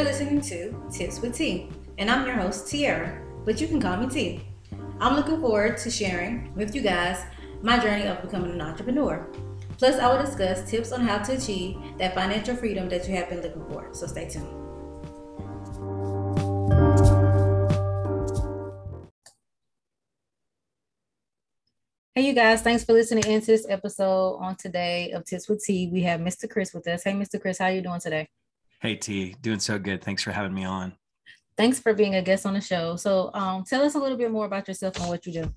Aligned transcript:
You're 0.00 0.08
listening 0.08 0.40
to 0.40 0.74
Tips 0.90 1.20
with 1.20 1.36
T, 1.36 1.68
and 1.98 2.10
I'm 2.10 2.26
your 2.26 2.34
host, 2.34 2.70
Tiara, 2.70 3.20
but 3.44 3.60
you 3.60 3.68
can 3.68 3.78
call 3.78 3.98
me 3.98 4.08
T. 4.08 4.40
I'm 4.98 5.14
looking 5.14 5.38
forward 5.42 5.76
to 5.76 5.90
sharing 5.90 6.54
with 6.54 6.74
you 6.74 6.80
guys 6.80 7.22
my 7.60 7.78
journey 7.78 8.06
of 8.06 8.22
becoming 8.22 8.52
an 8.52 8.62
entrepreneur. 8.62 9.28
Plus, 9.76 9.98
I 9.98 10.10
will 10.10 10.24
discuss 10.24 10.70
tips 10.70 10.92
on 10.92 11.02
how 11.02 11.18
to 11.18 11.34
achieve 11.34 11.76
that 11.98 12.14
financial 12.14 12.56
freedom 12.56 12.88
that 12.88 13.06
you 13.06 13.14
have 13.14 13.28
been 13.28 13.42
looking 13.42 13.62
for. 13.68 13.92
So 13.92 14.06
stay 14.06 14.26
tuned. 14.26 14.46
Hey, 22.14 22.22
you 22.26 22.32
guys, 22.32 22.62
thanks 22.62 22.84
for 22.84 22.94
listening 22.94 23.26
into 23.26 23.48
this 23.48 23.66
episode 23.68 24.38
on 24.38 24.56
today 24.56 25.10
of 25.10 25.26
Tips 25.26 25.46
with 25.46 25.62
T. 25.62 25.90
We 25.92 26.00
have 26.04 26.20
Mr. 26.20 26.48
Chris 26.48 26.72
with 26.72 26.88
us. 26.88 27.04
Hey, 27.04 27.12
Mr. 27.12 27.38
Chris, 27.38 27.58
how 27.58 27.66
are 27.66 27.72
you 27.72 27.82
doing 27.82 28.00
today? 28.00 28.30
Hey, 28.80 28.96
T, 28.96 29.36
doing 29.42 29.60
so 29.60 29.78
good. 29.78 30.02
Thanks 30.02 30.22
for 30.22 30.32
having 30.32 30.54
me 30.54 30.64
on. 30.64 30.94
Thanks 31.56 31.78
for 31.78 31.92
being 31.92 32.14
a 32.14 32.22
guest 32.22 32.46
on 32.46 32.54
the 32.54 32.62
show. 32.62 32.96
So, 32.96 33.30
um, 33.34 33.62
tell 33.64 33.82
us 33.82 33.94
a 33.94 33.98
little 33.98 34.16
bit 34.16 34.30
more 34.30 34.46
about 34.46 34.66
yourself 34.68 34.98
and 34.98 35.08
what 35.08 35.26
you 35.26 35.34
do. 35.34 35.54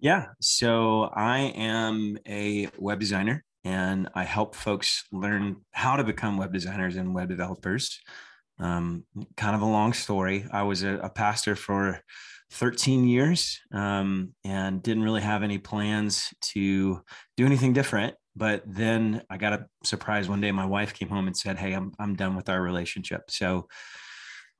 Yeah, 0.00 0.26
so 0.40 1.04
I 1.14 1.52
am 1.54 2.18
a 2.26 2.68
web 2.78 2.98
designer 2.98 3.44
and 3.62 4.08
I 4.12 4.24
help 4.24 4.56
folks 4.56 5.04
learn 5.12 5.58
how 5.70 5.94
to 5.94 6.02
become 6.02 6.36
web 6.36 6.52
designers 6.52 6.96
and 6.96 7.14
web 7.14 7.28
developers. 7.28 8.00
Um, 8.58 9.04
kind 9.36 9.54
of 9.54 9.62
a 9.62 9.66
long 9.66 9.92
story. 9.92 10.46
I 10.50 10.64
was 10.64 10.82
a, 10.82 10.98
a 10.98 11.10
pastor 11.10 11.54
for 11.54 12.00
13 12.50 13.04
years 13.06 13.60
um, 13.72 14.34
and 14.44 14.82
didn't 14.82 15.04
really 15.04 15.22
have 15.22 15.44
any 15.44 15.58
plans 15.58 16.28
to 16.40 17.00
do 17.36 17.46
anything 17.46 17.72
different. 17.72 18.14
But 18.36 18.62
then 18.66 19.22
I 19.30 19.36
got 19.36 19.52
a 19.52 19.66
surprise 19.84 20.28
one 20.28 20.40
day. 20.40 20.50
My 20.50 20.66
wife 20.66 20.94
came 20.94 21.08
home 21.08 21.26
and 21.26 21.36
said, 21.36 21.56
Hey, 21.56 21.72
I'm, 21.72 21.92
I'm 21.98 22.16
done 22.16 22.36
with 22.36 22.48
our 22.48 22.60
relationship. 22.60 23.30
So 23.30 23.68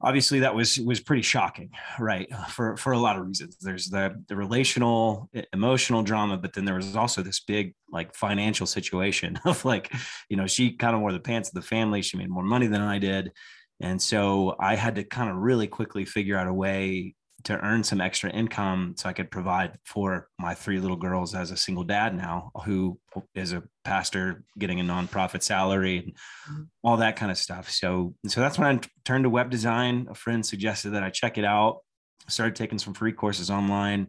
obviously 0.01 0.41
that 0.41 0.55
was 0.55 0.79
was 0.81 1.01
pretty 1.01 1.23
shocking 1.23 1.71
right 1.99 2.29
for 2.51 2.77
for 2.77 2.93
a 2.93 2.99
lot 2.99 3.17
of 3.17 3.27
reasons 3.27 3.57
there's 3.61 3.87
the 3.87 4.15
the 4.29 4.37
relational 4.37 5.31
emotional 5.53 6.03
drama 6.03 6.37
but 6.37 6.53
then 6.53 6.65
there 6.65 6.75
was 6.75 6.95
also 6.95 7.23
this 7.23 7.41
big 7.41 7.75
like 7.91 8.15
financial 8.15 8.67
situation 8.67 9.39
of 9.45 9.65
like 9.65 9.93
you 10.29 10.37
know 10.37 10.47
she 10.47 10.73
kind 10.73 10.95
of 10.95 11.01
wore 11.01 11.13
the 11.13 11.21
pants 11.21 11.49
of 11.49 11.55
the 11.55 11.63
family 11.63 12.03
she 12.03 12.17
made 12.17 12.29
more 12.29 12.43
money 12.45 12.67
than 12.67 12.81
i 12.81 12.99
did 12.99 13.33
and 13.81 14.01
so 14.01 14.55
i 14.61 14.75
had 14.75 14.97
to 14.97 15.05
kind 15.05 15.31
of 15.31 15.37
really 15.37 15.67
quickly 15.67 16.05
figure 16.05 16.37
out 16.37 16.49
a 16.49 16.55
way 16.55 17.15
to 17.45 17.63
earn 17.63 17.85
some 17.85 18.01
extra 18.01 18.31
income 18.31 18.95
so 18.97 19.09
I 19.09 19.13
could 19.13 19.31
provide 19.31 19.79
for 19.85 20.29
my 20.39 20.55
three 20.55 20.81
little 20.81 20.97
girls 20.97 21.35
as 21.35 21.51
a 21.51 21.57
single 21.57 21.85
dad 21.85 22.17
now, 22.17 22.51
who 22.65 22.99
is 23.35 23.53
a 23.53 23.63
pastor 23.85 24.45
getting 24.59 24.81
a 24.81 24.85
nonprofit 24.85 25.43
salary 25.43 25.99
and 25.99 26.13
mm-hmm. 26.15 26.63
all 26.83 26.97
that 26.97 27.17
kind 27.17 27.31
of 27.31 27.37
stuff. 27.37 27.71
So, 27.71 28.15
so 28.27 28.41
that's 28.41 28.59
when 28.59 28.79
I 28.79 28.81
turned 29.05 29.25
to 29.25 29.31
web 29.31 29.51
design. 29.51 30.07
A 30.11 30.15
friend 30.15 30.45
suggested 30.45 30.91
that 30.91 31.03
I 31.03 31.11
check 31.11 31.37
it 31.37 31.45
out. 31.45 31.81
Started 32.29 32.57
taking 32.57 32.79
some 32.79 32.95
free 32.95 33.13
courses 33.13 33.51
online. 33.51 34.09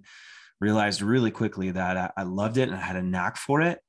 Realized 0.62 1.02
really 1.02 1.32
quickly 1.32 1.72
that 1.72 1.98
I, 1.98 2.12
I 2.22 2.24
loved 2.24 2.58
it 2.58 2.70
and 2.70 2.78
I 2.78 2.82
had 2.82 2.96
a 2.96 3.04
knack 3.04 3.36
for 3.36 3.62
it. 3.62 3.80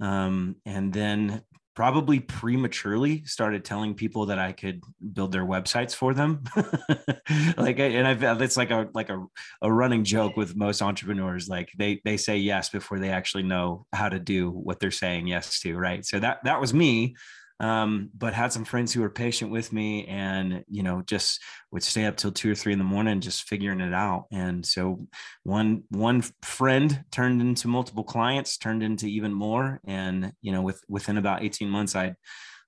Um, 0.00 0.56
and 0.64 0.92
then 0.92 1.42
probably 1.74 2.20
prematurely 2.20 3.24
started 3.24 3.64
telling 3.64 3.94
people 3.94 4.26
that 4.26 4.38
I 4.38 4.52
could 4.52 4.82
build 5.12 5.32
their 5.32 5.44
websites 5.44 5.94
for 5.94 6.14
them. 6.14 6.44
like, 7.56 7.80
and 7.80 8.06
I've, 8.06 8.42
it's 8.42 8.56
like 8.56 8.70
a, 8.70 8.88
like 8.94 9.10
a, 9.10 9.24
a 9.60 9.72
running 9.72 10.04
joke 10.04 10.36
with 10.36 10.56
most 10.56 10.82
entrepreneurs. 10.82 11.48
Like 11.48 11.70
they, 11.76 12.00
they 12.04 12.16
say 12.16 12.38
yes 12.38 12.68
before 12.68 13.00
they 13.00 13.10
actually 13.10 13.42
know 13.42 13.86
how 13.92 14.08
to 14.08 14.20
do 14.20 14.50
what 14.50 14.78
they're 14.78 14.90
saying 14.92 15.26
yes 15.26 15.58
to. 15.60 15.76
Right. 15.76 16.04
So 16.06 16.20
that, 16.20 16.44
that 16.44 16.60
was 16.60 16.72
me 16.72 17.16
um, 17.64 18.10
but 18.14 18.34
had 18.34 18.52
some 18.52 18.66
friends 18.66 18.92
who 18.92 19.00
were 19.00 19.08
patient 19.08 19.50
with 19.50 19.72
me 19.72 20.04
and 20.04 20.62
you 20.68 20.82
know 20.82 21.02
just 21.06 21.40
would 21.70 21.82
stay 21.82 22.04
up 22.04 22.14
till 22.14 22.30
two 22.30 22.52
or 22.52 22.54
three 22.54 22.74
in 22.74 22.78
the 22.78 22.84
morning 22.84 23.22
just 23.22 23.48
figuring 23.48 23.80
it 23.80 23.94
out. 23.94 24.26
And 24.30 24.66
so 24.66 25.06
one 25.44 25.84
one 25.88 26.22
friend 26.42 27.02
turned 27.10 27.40
into 27.40 27.68
multiple 27.68 28.04
clients 28.04 28.58
turned 28.58 28.82
into 28.82 29.06
even 29.06 29.32
more. 29.32 29.80
And 29.86 30.34
you 30.42 30.52
know 30.52 30.60
with 30.60 30.82
within 30.88 31.16
about 31.16 31.42
18 31.42 31.70
months 31.70 31.96
i 31.96 32.14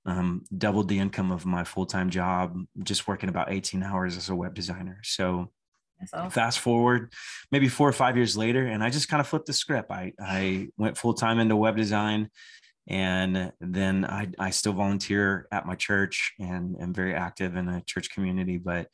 um, 0.07 0.45
doubled 0.57 0.89
the 0.89 1.01
income 1.01 1.31
of 1.31 1.45
my 1.45 1.65
full-time 1.65 2.09
job 2.09 2.57
just 2.83 3.07
working 3.07 3.29
about 3.29 3.53
18 3.53 3.83
hours 3.83 4.17
as 4.17 4.31
a 4.31 4.37
web 4.37 4.55
designer. 4.55 5.01
So 5.03 5.51
awesome. 6.15 6.31
fast 6.31 6.61
forward 6.61 7.13
maybe 7.53 7.69
four 7.69 7.89
or 7.89 7.93
five 7.93 8.17
years 8.17 8.37
later 8.37 8.67
and 8.67 8.85
i 8.85 8.91
just 8.91 9.09
kind 9.09 9.21
of 9.21 9.27
flipped 9.27 9.47
the 9.47 9.53
script. 9.53 9.91
I 9.91 10.15
i 10.19 10.69
went 10.79 10.97
full-time 10.97 11.39
into 11.39 11.55
web 11.55 11.77
design 11.77 12.31
and 12.89 13.53
then 13.61 14.05
I, 14.05 14.29
I 14.39 14.51
still 14.51 14.73
volunteer 14.73 15.49
at 15.51 15.67
my 15.67 15.75
church 15.75 16.33
and 16.39 16.77
am 16.81 16.95
very 16.95 17.15
active 17.15 17.57
in 17.57 17.69
a 17.69 17.83
church 17.83 18.11
community 18.11 18.59
but 18.59 18.89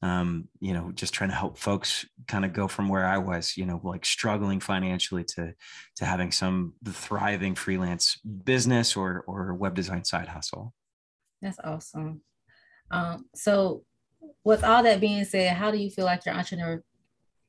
um, 0.00 0.48
you 0.60 0.74
know 0.74 0.92
just 0.94 1.12
trying 1.12 1.30
to 1.30 1.36
help 1.36 1.58
folks 1.58 2.06
kind 2.28 2.44
of 2.44 2.52
go 2.52 2.68
from 2.68 2.88
where 2.88 3.06
i 3.06 3.18
was 3.18 3.56
you 3.56 3.66
know 3.66 3.80
like 3.82 4.04
struggling 4.04 4.60
financially 4.60 5.24
to 5.24 5.52
to 5.96 6.04
having 6.04 6.30
some 6.30 6.74
thriving 6.86 7.54
freelance 7.54 8.20
business 8.44 8.96
or 8.96 9.24
or 9.26 9.54
web 9.54 9.74
design 9.74 10.04
side 10.04 10.28
hustle. 10.28 10.72
That's 11.42 11.58
awesome. 11.62 12.22
Um, 12.90 13.26
so 13.34 13.84
with 14.44 14.64
all 14.64 14.82
that 14.82 15.00
being 15.00 15.24
said 15.24 15.56
how 15.56 15.70
do 15.70 15.78
you 15.78 15.90
feel 15.90 16.04
like 16.04 16.24
your 16.26 16.34
entrepreneur 16.34 16.82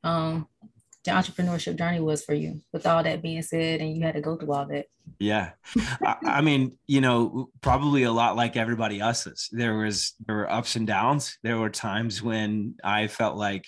um, 0.04 0.48
the 1.06 1.12
entrepreneurship 1.12 1.78
journey 1.78 2.00
was 2.00 2.24
for 2.24 2.34
you 2.34 2.62
with 2.74 2.86
all 2.86 3.04
that 3.04 3.22
being 3.22 3.42
said 3.42 3.80
and 3.80 3.96
you 3.96 4.04
had 4.04 4.16
to 4.16 4.22
go 4.22 4.36
through 4.36 4.54
all 4.54 4.68
that? 4.68 4.88
Yeah. 5.20 5.52
I, 6.02 6.16
I, 6.24 6.42
mean 6.42 6.78
you 6.88 7.02
know 7.02 7.50
probably 7.62 8.04
a 8.04 8.12
lot 8.12 8.36
like 8.36 8.58
everybody 8.58 9.00
else's. 9.00 9.50
There 9.52 9.76
was 9.76 10.14
there 10.26 10.36
were 10.36 10.52
ups 10.52 10.76
and 10.76 10.86
downs. 10.86 11.38
There 11.44 11.58
were 11.58 11.70
times 11.70 12.22
when 12.22 12.76
i 12.84 13.08
felt 13.08 13.38
like 13.38 13.66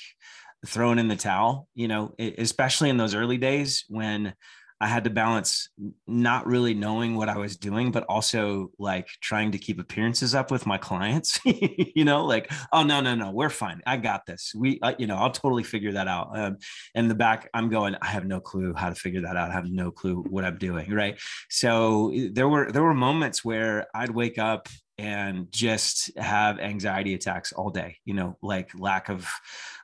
throwing 0.66 1.00
in 1.00 1.08
the 1.08 1.16
towel 1.16 1.68
you 1.74 1.88
know 1.88 2.14
especially 2.20 2.90
in 2.90 2.98
those 2.98 3.16
early 3.16 3.38
days 3.38 3.86
when 3.88 4.34
I 4.82 4.88
had 4.88 5.04
to 5.04 5.12
balance 5.12 5.70
not 6.08 6.48
really 6.48 6.74
knowing 6.74 7.16
what 7.16 7.30
I 7.30 7.38
was 7.38 7.56
doing, 7.56 7.92
but 7.92 8.04
also 8.10 8.72
like 8.80 9.08
trying 9.22 9.52
to 9.52 9.60
keep 9.60 9.80
appearances 9.80 10.34
up 10.34 10.50
with 10.50 10.66
my 10.66 10.80
clients. 10.80 11.40
you 11.46 12.04
know, 12.04 12.26
like, 12.26 12.52
oh 12.74 12.82
no, 12.82 13.00
no, 13.00 13.14
no, 13.14 13.30
we're 13.30 13.52
fine. 13.52 13.82
I 13.86 13.98
got 13.98 14.26
this. 14.26 14.54
We, 14.56 14.80
uh, 14.82 14.96
you 14.98 15.06
know, 15.06 15.18
I'll 15.18 15.30
totally 15.30 15.64
figure 15.64 15.92
that 15.92 16.08
out. 16.08 16.38
Um, 16.38 16.58
in 16.96 17.08
the 17.08 17.16
back, 17.16 17.48
I'm 17.54 17.70
going. 17.70 17.96
I 18.02 18.08
have 18.08 18.26
no 18.26 18.40
clue 18.40 18.74
how 18.74 18.90
to 18.90 18.96
figure 18.96 19.22
that 19.22 19.38
out. 19.38 19.52
I 19.52 19.54
have 19.54 19.70
no 19.70 19.92
clue 19.92 20.24
what 20.30 20.44
I'm 20.44 20.58
doing. 20.58 20.92
Right. 20.92 21.20
So 21.50 22.12
there 22.32 22.50
were 22.50 22.72
there 22.72 22.84
were 22.84 22.96
moments 22.96 23.46
where 23.46 23.88
I'd 23.94 24.10
wake 24.10 24.40
up 24.40 24.68
and 25.02 25.52
just 25.52 26.16
have 26.16 26.60
anxiety 26.60 27.16
attacks 27.16 27.52
all 27.54 27.72
day 27.72 27.98
you 28.06 28.14
know 28.14 28.38
like 28.44 28.70
lack 28.78 29.10
of 29.10 29.28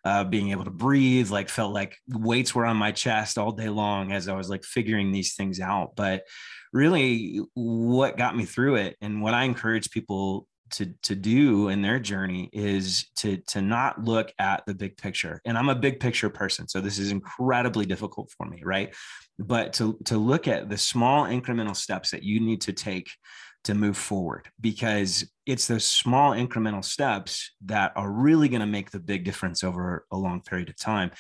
uh, 0.06 0.24
being 0.24 0.52
able 0.52 0.64
to 0.64 0.72
breathe 0.72 1.32
like 1.32 1.50
felt 1.50 1.74
like 1.74 1.98
weights 2.08 2.54
were 2.54 2.66
on 2.66 2.78
my 2.78 2.92
chest 2.92 3.38
all 3.38 3.52
day 3.52 3.68
long 3.68 4.12
as 4.12 4.28
i 4.28 4.36
was 4.36 4.50
like 4.50 4.64
figuring 4.64 5.12
these 5.12 5.34
things 5.36 5.60
out. 5.60 5.96
But 5.96 6.24
really 6.74 7.42
what 7.54 8.18
got 8.18 8.36
me 8.36 8.46
through 8.46 8.76
it 8.76 8.98
and 9.02 9.22
what 9.22 9.34
i 9.34 9.44
encourage 9.44 9.90
people 9.90 10.48
to 10.70 10.94
to 11.02 11.16
do 11.16 11.70
in 11.70 11.82
their 11.82 11.98
journey 11.98 12.50
is 12.52 13.08
to 13.16 13.38
to 13.48 13.62
not 13.62 14.04
look 14.04 14.34
at 14.38 14.66
the 14.68 14.74
big 14.74 14.98
picture. 14.98 15.42
And 15.46 15.58
i'm 15.58 15.70
a 15.70 15.76
big 15.76 16.00
picture 16.00 16.30
person 16.30 16.68
so 16.68 16.82
this 16.82 17.00
is 17.00 17.12
incredibly 17.12 17.86
difficult 17.86 18.32
for 18.38 18.46
me 18.46 18.62
right? 18.64 18.94
But 19.40 19.74
to 19.74 19.98
to 20.06 20.18
look 20.18 20.48
at 20.48 20.70
the 20.70 20.78
small 20.78 21.26
incremental 21.26 21.76
steps 21.76 22.12
that 22.12 22.24
you 22.24 22.40
need 22.40 22.62
to 22.62 22.74
take 22.74 23.10
to 23.68 23.74
move 23.74 23.98
forward 23.98 24.48
because 24.60 25.30
it's 25.46 25.68
those 25.68 25.86
small 25.86 26.32
incremental 26.32 26.84
steps 26.84 27.52
that 27.66 27.92
are 27.96 28.10
really 28.10 28.48
going 28.50 28.62
to 28.62 28.66
make 28.68 28.92
the 28.92 29.00
big 29.00 29.26
difference 29.26 29.64
over 29.64 30.06
a 30.12 30.18
long 30.18 30.42
period 30.42 30.70
of 30.70 30.78
time. 30.78 31.12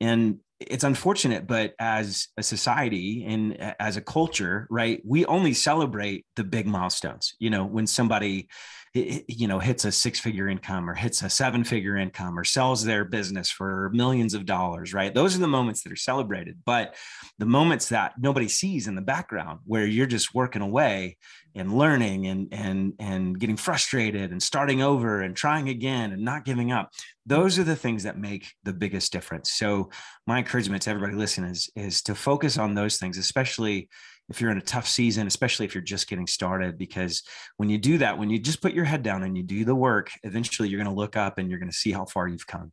And 0.00 0.38
it's 0.58 0.84
unfortunate, 0.84 1.46
but 1.46 1.74
as 1.78 2.28
a 2.36 2.42
society 2.42 3.24
and 3.24 3.56
as 3.80 3.96
a 3.96 4.00
culture, 4.00 4.66
right, 4.70 5.00
we 5.04 5.24
only 5.26 5.54
celebrate 5.54 6.26
the 6.36 6.44
big 6.44 6.66
milestones. 6.66 7.34
You 7.38 7.50
know, 7.50 7.64
when 7.64 7.86
somebody, 7.86 8.48
you 8.94 9.48
know, 9.48 9.58
hits 9.58 9.84
a 9.84 9.92
six 9.92 10.20
figure 10.20 10.48
income 10.48 10.88
or 10.88 10.94
hits 10.94 11.22
a 11.22 11.30
seven 11.30 11.64
figure 11.64 11.96
income 11.96 12.38
or 12.38 12.44
sells 12.44 12.84
their 12.84 13.04
business 13.04 13.50
for 13.50 13.90
millions 13.92 14.34
of 14.34 14.44
dollars, 14.44 14.92
right? 14.92 15.14
Those 15.14 15.36
are 15.36 15.40
the 15.40 15.48
moments 15.48 15.82
that 15.82 15.92
are 15.92 15.96
celebrated. 15.96 16.58
But 16.64 16.94
the 17.38 17.46
moments 17.46 17.88
that 17.88 18.14
nobody 18.18 18.48
sees 18.48 18.86
in 18.86 18.94
the 18.94 19.02
background 19.02 19.60
where 19.64 19.86
you're 19.86 20.06
just 20.06 20.34
working 20.34 20.62
away 20.62 21.16
and 21.54 21.76
learning 21.76 22.26
and 22.26 22.48
and 22.52 22.94
and 22.98 23.38
getting 23.38 23.56
frustrated 23.56 24.30
and 24.30 24.42
starting 24.42 24.82
over 24.82 25.22
and 25.22 25.36
trying 25.36 25.68
again 25.68 26.12
and 26.12 26.22
not 26.22 26.44
giving 26.44 26.72
up 26.72 26.90
those 27.26 27.58
are 27.58 27.64
the 27.64 27.76
things 27.76 28.02
that 28.02 28.18
make 28.18 28.52
the 28.64 28.72
biggest 28.72 29.12
difference 29.12 29.50
so 29.50 29.90
my 30.26 30.38
encouragement 30.38 30.82
to 30.82 30.90
everybody 30.90 31.14
listening 31.14 31.50
is 31.50 31.70
is 31.76 32.02
to 32.02 32.14
focus 32.14 32.58
on 32.58 32.74
those 32.74 32.96
things 32.96 33.18
especially 33.18 33.88
if 34.28 34.40
you're 34.40 34.50
in 34.50 34.58
a 34.58 34.62
tough 34.62 34.86
season 34.86 35.26
especially 35.26 35.66
if 35.66 35.74
you're 35.74 35.82
just 35.82 36.08
getting 36.08 36.26
started 36.26 36.78
because 36.78 37.22
when 37.56 37.68
you 37.68 37.78
do 37.78 37.98
that 37.98 38.16
when 38.16 38.30
you 38.30 38.38
just 38.38 38.62
put 38.62 38.72
your 38.72 38.84
head 38.84 39.02
down 39.02 39.22
and 39.22 39.36
you 39.36 39.42
do 39.42 39.64
the 39.64 39.74
work 39.74 40.10
eventually 40.22 40.68
you're 40.68 40.82
going 40.82 40.92
to 40.92 41.00
look 41.00 41.16
up 41.16 41.38
and 41.38 41.50
you're 41.50 41.58
going 41.58 41.70
to 41.70 41.76
see 41.76 41.92
how 41.92 42.04
far 42.04 42.28
you've 42.28 42.46
come 42.46 42.72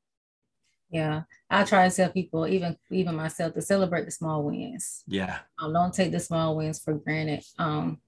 yeah, 0.91 1.21
I 1.51 1.65
try 1.65 1.87
to 1.87 1.95
tell 1.95 2.09
people, 2.09 2.47
even 2.47 2.75
even 2.89 3.15
myself, 3.15 3.53
to 3.53 3.61
celebrate 3.61 4.05
the 4.05 4.11
small 4.11 4.43
wins. 4.43 5.03
Yeah, 5.07 5.39
um, 5.59 5.71
don't 5.71 5.93
take 5.93 6.11
the 6.11 6.19
small 6.19 6.55
wins 6.55 6.79
for 6.79 6.95
granted. 6.95 7.43
Um, 7.59 7.99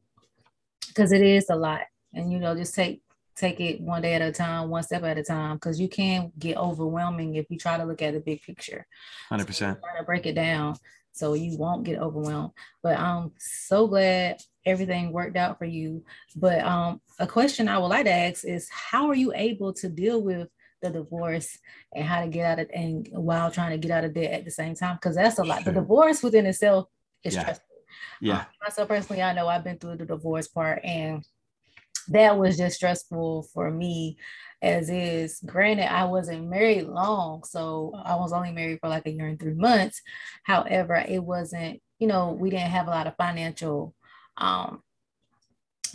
because 0.88 1.12
it 1.12 1.22
is 1.22 1.50
a 1.50 1.56
lot. 1.56 1.81
And 2.13 2.31
you 2.31 2.39
know, 2.39 2.56
just 2.56 2.75
take 2.75 3.01
take 3.36 3.60
it 3.60 3.81
one 3.81 4.01
day 4.01 4.13
at 4.13 4.22
a 4.22 4.31
time, 4.31 4.69
one 4.69 4.83
step 4.83 5.04
at 5.04 5.18
a 5.18 5.24
time, 5.24 5.56
because 5.56 5.80
you 5.80 5.89
can 5.89 6.31
get 6.38 6.57
overwhelming 6.57 7.36
if 7.36 7.45
you 7.50 7.57
try 7.57 7.78
to 7.78 7.86
look 7.86 8.01
at 8.01 8.13
the 8.13 8.19
big 8.19 8.42
picture. 8.42 8.86
100%. 9.31 9.54
So 9.54 9.66
try 9.66 9.98
to 9.98 10.04
break 10.06 10.25
it 10.25 10.36
down 10.36 10.75
so 11.12 11.33
you 11.33 11.57
won't 11.57 11.83
get 11.83 12.00
overwhelmed. 12.00 12.51
But 12.83 13.00
I'm 13.00 13.31
so 13.38 13.88
glad 13.88 14.42
everything 14.66 15.12
worked 15.12 15.38
out 15.38 15.57
for 15.57 15.66
you. 15.66 16.04
But 16.36 16.60
um, 16.62 17.01
a 17.19 17.27
question 17.27 17.68
I 17.68 17.77
would 17.77 17.88
like 17.88 18.06
to 18.06 18.12
ask 18.12 18.45
is 18.45 18.69
how 18.69 19.07
are 19.07 19.16
you 19.16 19.34
able 19.36 19.74
to 19.74 19.89
deal 19.89 20.22
with 20.22 20.48
the 20.81 20.89
divorce 20.89 21.57
and 21.94 22.06
how 22.06 22.22
to 22.22 22.27
get 22.27 22.45
out 22.45 22.60
of 22.60 22.69
and 22.74 23.07
while 23.12 23.51
trying 23.51 23.72
to 23.72 23.77
get 23.77 23.92
out 23.92 24.04
of 24.04 24.13
debt 24.13 24.34
at 24.34 24.45
the 24.45 24.51
same 24.51 24.75
time? 24.75 24.95
Because 24.95 25.16
that's 25.16 25.39
a 25.39 25.44
lot. 25.44 25.63
Sure. 25.63 25.74
The 25.74 25.80
divorce 25.80 26.24
within 26.24 26.45
itself 26.45 26.88
is 27.24 27.36
yeah. 27.36 27.42
stressful. 27.42 27.71
Yeah. 28.22 28.40
Um, 28.40 28.46
myself 28.64 28.88
personally, 28.88 29.22
I 29.22 29.34
know 29.34 29.48
I've 29.48 29.64
been 29.64 29.78
through 29.78 29.98
the 29.98 30.06
divorce 30.06 30.48
part 30.48 30.86
and 30.86 31.26
that 32.10 32.38
was 32.38 32.58
just 32.58 32.76
stressful 32.78 33.44
for 33.54 33.72
me 33.72 34.18
as 34.62 34.90
is. 34.90 35.40
Granted 35.46 35.92
i 35.92 36.06
wasn't 36.06 36.50
married 36.50 36.84
long 36.84 37.44
so 37.44 37.92
i 38.06 38.16
was 38.16 38.32
only 38.32 38.52
married 38.52 38.80
for 38.80 38.90
like 38.90 39.06
a 39.06 39.12
year 39.12 39.28
and 39.28 39.40
three 39.40 39.54
months. 39.54 40.02
However 40.44 40.96
it 40.96 41.24
wasn't 41.24 41.82
you 42.00 42.08
know 42.08 42.32
we 42.32 42.50
didn't 42.50 42.72
have 42.72 42.88
a 42.88 42.92
lot 42.92 43.08
of 43.08 43.16
financial 43.16 43.96
um 44.38 44.82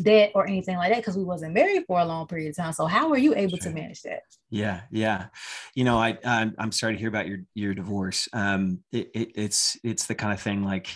debt 0.03 0.33
or 0.35 0.47
anything 0.47 0.77
like 0.77 0.91
that 0.93 0.99
because 0.99 1.17
we 1.17 1.25
wasn't 1.25 1.55
married 1.55 1.85
for 1.87 1.99
a 1.99 2.05
long 2.05 2.27
period 2.27 2.51
of 2.51 2.57
time. 2.57 2.73
So 2.73 2.85
how 2.85 3.09
were 3.09 3.17
you 3.17 3.35
able 3.35 3.57
sure. 3.57 3.71
to 3.71 3.75
manage 3.75 4.03
that? 4.03 4.23
Yeah 4.51 4.83
yeah. 4.91 5.27
You 5.75 5.85
know 5.85 5.99
i 5.99 6.19
i'm, 6.25 6.55
I'm 6.59 6.73
sorry 6.73 6.95
to 6.95 6.99
hear 6.99 7.09
about 7.09 7.27
your 7.29 7.39
your 7.55 7.75
divorce. 7.75 8.29
Um 8.33 8.81
it, 8.93 9.11
it, 9.15 9.33
it's 9.35 9.77
it's 9.83 10.07
the 10.07 10.15
kind 10.15 10.33
of 10.33 10.41
thing 10.41 10.65
like 10.65 10.89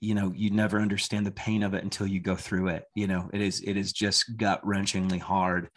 you 0.00 0.14
know 0.14 0.32
you 0.34 0.50
never 0.50 0.80
understand 0.80 1.26
the 1.26 1.32
pain 1.32 1.62
of 1.62 1.74
it 1.74 1.82
until 1.82 2.06
you 2.06 2.20
go 2.20 2.36
through 2.36 2.68
it 2.68 2.84
you 2.94 3.06
know 3.06 3.30
it 3.32 3.40
is 3.40 3.60
it 3.62 3.76
is 3.76 3.92
just 3.92 4.36
gut 4.36 4.62
wrenchingly 4.64 5.20
hard 5.20 5.68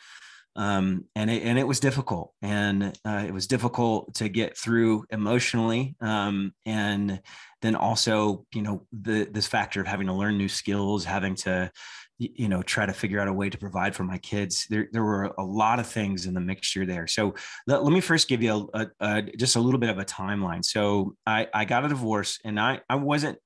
um, 0.56 1.06
and 1.16 1.30
it 1.30 1.44
and 1.44 1.58
it 1.58 1.68
was 1.68 1.80
difficult 1.80 2.34
and 2.42 2.98
uh, 3.06 3.24
it 3.26 3.34
was 3.34 3.48
difficult 3.48 4.14
to 4.16 4.30
get 4.30 4.58
through 4.58 5.06
emotionally 5.10 5.96
um, 6.02 6.54
and 6.66 7.22
then 7.62 7.76
also 7.76 8.46
you 8.54 8.62
know 8.62 8.86
the 8.92 9.28
this 9.32 9.48
factor 9.48 9.82
of 9.82 9.88
having 9.88 10.08
to 10.08 10.14
learn 10.14 10.38
new 10.38 10.50
skills 10.50 11.06
having 11.06 11.36
to 11.36 11.72
you 12.20 12.50
know 12.50 12.62
try 12.62 12.86
to 12.86 12.94
figure 12.94 13.20
out 13.20 13.30
a 13.30 13.34
way 13.34 13.50
to 13.50 13.58
provide 13.58 13.96
for 13.96 14.04
my 14.04 14.18
kids 14.18 14.68
there, 14.70 14.90
there 14.92 15.04
were 15.04 15.34
a 15.38 15.44
lot 15.44 15.80
of 15.80 15.88
things 15.88 16.26
in 16.26 16.34
the 16.34 16.42
mixture 16.42 16.86
there. 16.86 17.08
So 17.08 17.34
let, 17.66 17.84
let 17.84 17.94
me 17.94 18.02
first 18.02 18.28
give 18.28 18.44
you 18.44 18.70
a, 18.74 18.82
a, 18.82 18.88
a, 19.00 19.22
just 19.22 19.56
a 19.56 19.60
little 19.60 19.80
bit 19.80 19.90
of 19.90 20.00
a 20.00 20.06
timeline. 20.06 20.64
So 20.64 21.16
I, 21.26 21.48
I 21.54 21.66
got 21.66 21.86
a 21.86 21.88
divorce 21.88 22.40
and 22.44 22.60
I, 22.60 22.82
I 22.90 22.96
wasn't 22.96 23.38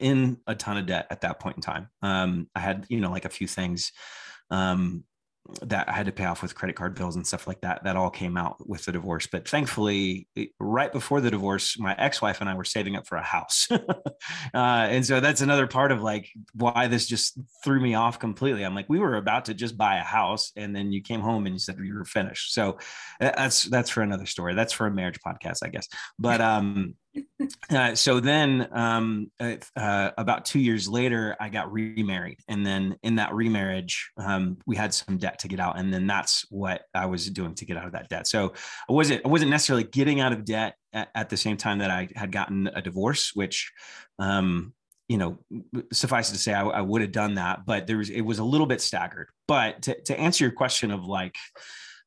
in 0.00 0.38
a 0.46 0.54
ton 0.54 0.78
of 0.78 0.86
debt 0.86 1.06
at 1.10 1.20
that 1.20 1.40
point 1.40 1.56
in 1.56 1.62
time. 1.62 1.88
Um, 2.02 2.48
i 2.54 2.60
had 2.60 2.86
you 2.88 3.00
know 3.00 3.10
like 3.10 3.26
a 3.26 3.30
few 3.30 3.46
things. 3.46 3.92
Um, 4.50 5.04
that 5.62 5.88
I 5.88 5.92
had 5.92 6.06
to 6.06 6.12
pay 6.12 6.24
off 6.24 6.42
with 6.42 6.54
credit 6.54 6.76
card 6.76 6.94
bills 6.94 7.16
and 7.16 7.26
stuff 7.26 7.46
like 7.46 7.60
that. 7.62 7.84
That 7.84 7.96
all 7.96 8.10
came 8.10 8.36
out 8.36 8.66
with 8.68 8.84
the 8.84 8.92
divorce. 8.92 9.26
But 9.26 9.48
thankfully, 9.48 10.28
right 10.58 10.92
before 10.92 11.20
the 11.20 11.30
divorce, 11.30 11.78
my 11.78 11.94
ex-wife 11.96 12.40
and 12.40 12.50
I 12.50 12.54
were 12.54 12.64
saving 12.64 12.96
up 12.96 13.06
for 13.06 13.16
a 13.16 13.22
house, 13.22 13.68
uh, 13.70 13.78
and 14.54 15.04
so 15.04 15.20
that's 15.20 15.40
another 15.40 15.66
part 15.66 15.92
of 15.92 16.02
like 16.02 16.28
why 16.54 16.86
this 16.88 17.06
just 17.06 17.38
threw 17.64 17.80
me 17.80 17.94
off 17.94 18.18
completely. 18.18 18.64
I'm 18.64 18.74
like, 18.74 18.88
we 18.88 18.98
were 18.98 19.16
about 19.16 19.46
to 19.46 19.54
just 19.54 19.76
buy 19.76 19.96
a 19.96 20.04
house, 20.04 20.52
and 20.56 20.74
then 20.74 20.92
you 20.92 21.02
came 21.02 21.20
home 21.20 21.46
and 21.46 21.54
you 21.54 21.58
said 21.58 21.76
you 21.78 21.94
were 21.94 22.04
finished. 22.04 22.52
So 22.52 22.78
that's 23.20 23.64
that's 23.64 23.90
for 23.90 24.02
another 24.02 24.26
story. 24.26 24.54
That's 24.54 24.72
for 24.72 24.86
a 24.86 24.90
marriage 24.90 25.20
podcast, 25.26 25.58
I 25.62 25.68
guess. 25.68 25.88
But 26.18 26.40
um, 26.40 26.94
uh, 27.70 27.94
so 27.94 28.20
then 28.20 28.68
um, 28.72 29.30
uh, 29.40 29.56
uh, 29.76 30.10
about 30.18 30.44
two 30.44 30.58
years 30.58 30.88
later 30.88 31.36
i 31.40 31.48
got 31.48 31.72
remarried. 31.72 32.38
And 32.48 32.64
then 32.64 32.96
in 33.02 33.16
that 33.16 33.34
remarriage 33.34 34.10
um, 34.18 34.58
we 34.66 34.76
had 34.76 34.92
some 34.94 35.18
debt 35.18 35.38
to 35.40 35.48
get 35.48 35.60
out. 35.60 35.78
And 35.78 35.92
then 35.92 36.06
that's 36.06 36.44
what 36.50 36.82
i 36.94 37.06
was 37.06 37.28
doing 37.30 37.54
to 37.56 37.64
get 37.64 37.76
out 37.76 37.86
of 37.86 37.92
that 37.92 38.08
debt. 38.08 38.26
So 38.26 38.52
i 38.88 38.92
wasn't 38.92 39.24
i 39.24 39.28
wasn't 39.28 39.50
necessarily 39.50 39.84
getting 39.84 40.20
out 40.20 40.32
of 40.32 40.44
debt 40.44 40.74
at, 40.92 41.08
at 41.14 41.28
the 41.28 41.36
same 41.36 41.56
time 41.56 41.78
that 41.78 41.90
i 41.90 42.08
had 42.14 42.32
gotten 42.32 42.68
a 42.68 42.82
divorce 42.82 43.32
which 43.34 43.72
um, 44.18 44.72
you 45.08 45.18
know 45.18 45.38
suffice 45.92 46.30
to 46.30 46.38
say 46.38 46.52
I, 46.52 46.64
I 46.64 46.80
would 46.80 47.00
have 47.00 47.12
done 47.12 47.34
that 47.34 47.64
but 47.64 47.86
there 47.86 47.98
was 47.98 48.10
it 48.10 48.22
was 48.22 48.38
a 48.38 48.44
little 48.44 48.66
bit 48.66 48.80
staggered. 48.80 49.28
But 49.48 49.82
to, 49.82 50.00
to 50.02 50.18
answer 50.18 50.44
your 50.44 50.52
question 50.52 50.90
of 50.90 51.06
like 51.06 51.36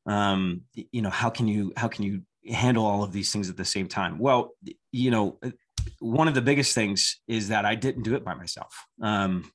um, 0.06 0.62
you 0.74 1.02
know 1.02 1.10
how 1.10 1.30
can 1.30 1.48
you 1.48 1.72
how 1.76 1.88
can 1.88 2.04
you 2.04 2.22
handle 2.48 2.86
all 2.86 3.02
of 3.02 3.12
these 3.12 3.32
things 3.32 3.50
at 3.50 3.56
the 3.56 3.64
same 3.64 3.88
time? 3.88 4.18
Well, 4.18 4.54
you 4.92 5.10
know, 5.10 5.38
one 5.98 6.28
of 6.28 6.34
the 6.34 6.42
biggest 6.42 6.74
things 6.74 7.20
is 7.28 7.48
that 7.48 7.64
I 7.64 7.74
didn't 7.74 8.02
do 8.02 8.14
it 8.14 8.24
by 8.24 8.34
myself. 8.34 8.74
Um, 9.02 9.50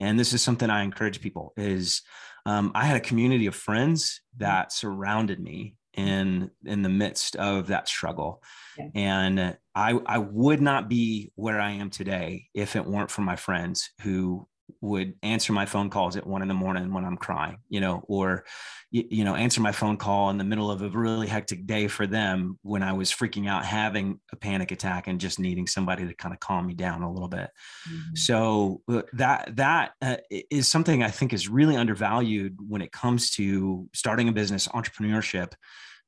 and 0.00 0.18
this 0.18 0.32
is 0.32 0.42
something 0.42 0.70
I 0.70 0.82
encourage 0.82 1.20
people 1.20 1.52
is 1.56 2.02
um, 2.46 2.72
I 2.74 2.84
had 2.84 2.96
a 2.96 3.00
community 3.00 3.46
of 3.46 3.54
friends 3.54 4.22
that 4.38 4.72
surrounded 4.72 5.40
me 5.40 5.74
in 5.94 6.50
in 6.64 6.82
the 6.82 6.88
midst 6.88 7.34
of 7.36 7.66
that 7.66 7.88
struggle 7.88 8.42
okay. 8.78 8.90
and 8.94 9.56
i 9.74 9.92
i 10.06 10.18
would 10.18 10.60
not 10.60 10.88
be 10.88 11.32
where 11.34 11.60
i 11.60 11.72
am 11.72 11.90
today 11.90 12.46
if 12.54 12.76
it 12.76 12.86
weren't 12.86 13.10
for 13.10 13.22
my 13.22 13.34
friends 13.34 13.90
who 14.02 14.46
would 14.80 15.14
answer 15.22 15.52
my 15.52 15.66
phone 15.66 15.90
calls 15.90 16.16
at 16.16 16.26
one 16.26 16.42
in 16.42 16.48
the 16.48 16.54
morning 16.54 16.92
when 16.92 17.04
I'm 17.04 17.16
crying, 17.16 17.58
you 17.68 17.80
know, 17.80 18.04
or, 18.08 18.44
you, 18.90 19.24
know, 19.24 19.34
answer 19.34 19.60
my 19.60 19.72
phone 19.72 19.96
call 19.96 20.30
in 20.30 20.38
the 20.38 20.44
middle 20.44 20.70
of 20.70 20.82
a 20.82 20.88
really 20.88 21.26
hectic 21.26 21.66
day 21.66 21.86
for 21.86 22.06
them 22.06 22.58
when 22.62 22.82
I 22.82 22.92
was 22.92 23.12
freaking 23.12 23.48
out, 23.48 23.64
having 23.64 24.20
a 24.32 24.36
panic 24.36 24.72
attack 24.72 25.06
and 25.06 25.20
just 25.20 25.38
needing 25.38 25.66
somebody 25.66 26.06
to 26.06 26.14
kind 26.14 26.34
of 26.34 26.40
calm 26.40 26.66
me 26.66 26.74
down 26.74 27.02
a 27.02 27.12
little 27.12 27.28
bit. 27.28 27.50
Mm-hmm. 27.88 28.16
So 28.16 28.82
uh, 28.88 29.02
that, 29.12 29.56
that 29.56 29.92
uh, 30.02 30.16
is 30.50 30.66
something 30.66 31.02
I 31.02 31.10
think 31.10 31.32
is 31.32 31.48
really 31.48 31.76
undervalued 31.76 32.56
when 32.68 32.82
it 32.82 32.92
comes 32.92 33.30
to 33.32 33.88
starting 33.94 34.28
a 34.28 34.32
business, 34.32 34.68
entrepreneurship, 34.68 35.52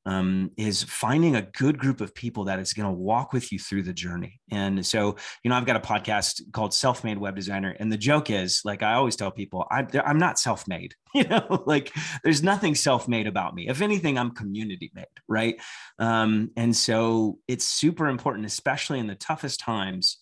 um, 0.05 0.51
is 0.57 0.83
finding 0.83 1.35
a 1.35 1.41
good 1.41 1.77
group 1.77 2.01
of 2.01 2.13
people 2.13 2.45
that 2.45 2.59
is 2.59 2.73
going 2.73 2.87
to 2.87 2.93
walk 2.93 3.31
with 3.31 3.51
you 3.51 3.59
through 3.59 3.83
the 3.83 3.93
journey. 3.93 4.39
And 4.51 4.85
so, 4.85 5.15
you 5.43 5.49
know, 5.49 5.55
I've 5.55 5.65
got 5.65 5.77
a 5.77 5.79
podcast 5.79 6.41
called 6.51 6.73
Self 6.73 7.03
Made 7.03 7.17
Web 7.17 7.35
Designer. 7.35 7.75
And 7.79 7.91
the 7.91 7.97
joke 7.97 8.29
is, 8.29 8.61
like, 8.65 8.83
I 8.83 8.93
always 8.93 9.15
tell 9.15 9.31
people, 9.31 9.65
I, 9.71 9.85
I'm 10.05 10.17
not 10.17 10.39
self 10.39 10.67
made, 10.67 10.93
you 11.13 11.23
know, 11.23 11.63
like 11.65 11.93
there's 12.23 12.43
nothing 12.43 12.75
self 12.75 13.07
made 13.07 13.27
about 13.27 13.55
me. 13.55 13.67
If 13.67 13.81
anything, 13.81 14.17
I'm 14.17 14.31
community 14.31 14.91
made, 14.93 15.05
right? 15.27 15.55
Um, 15.99 16.51
and 16.57 16.75
so 16.75 17.39
it's 17.47 17.65
super 17.65 18.07
important, 18.07 18.45
especially 18.45 18.99
in 18.99 19.07
the 19.07 19.15
toughest 19.15 19.59
times. 19.59 20.17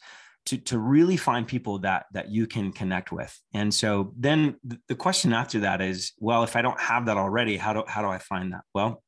To, 0.47 0.57
to 0.57 0.79
really 0.79 1.17
find 1.17 1.47
people 1.47 1.77
that 1.79 2.07
that 2.13 2.31
you 2.31 2.47
can 2.47 2.71
connect 2.71 3.11
with 3.11 3.39
and 3.53 3.71
so 3.71 4.11
then 4.17 4.55
the 4.87 4.95
question 4.95 5.33
after 5.33 5.59
that 5.59 5.81
is 5.81 6.13
well 6.17 6.41
if 6.41 6.55
i 6.55 6.63
don't 6.63 6.79
have 6.79 7.05
that 7.05 7.15
already 7.15 7.57
how 7.57 7.73
do 7.73 7.83
how 7.87 8.01
do 8.01 8.07
i 8.07 8.17
find 8.17 8.51
that 8.53 8.61
well 8.73 9.03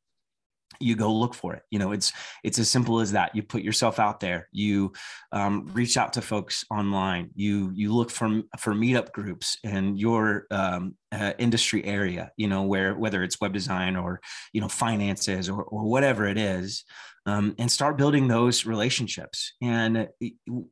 you 0.80 0.96
go 0.96 1.14
look 1.14 1.34
for 1.34 1.54
it. 1.54 1.64
You 1.72 1.80
know 1.80 1.92
it's 1.92 2.12
it's 2.44 2.60
as 2.60 2.70
simple 2.70 3.00
as 3.00 3.12
that. 3.12 3.36
You 3.36 3.44
put 3.44 3.62
yourself 3.62 4.00
out 4.00 4.20
there. 4.20 4.48
You 4.52 4.94
um, 5.32 5.70
reach 5.74 5.98
out 5.98 6.14
to 6.14 6.22
folks 6.22 6.66
online. 6.72 7.32
You 7.36 7.72
you 7.74 7.94
look 7.94 8.12
for 8.12 8.42
for 8.60 8.74
meetup 8.74 9.12
groups 9.12 9.58
and 9.64 10.00
your 10.00 10.48
um, 10.52 10.96
uh, 11.14 11.34
industry 11.38 11.86
area 11.86 12.32
you 12.38 12.48
know 12.48 12.64
where 12.64 12.96
whether 12.96 13.24
it's 13.24 13.40
web 13.40 13.54
design 13.54 13.96
or 13.96 14.20
you 14.52 14.60
know 14.60 14.68
finances 14.68 15.48
or, 15.50 15.64
or 15.64 15.84
whatever 15.84 16.26
it 16.28 16.38
is 16.38 16.84
um, 17.26 17.56
and 17.58 17.72
start 17.72 17.98
building 17.98 18.28
those 18.28 18.66
relationships. 18.66 19.54
And 19.62 20.10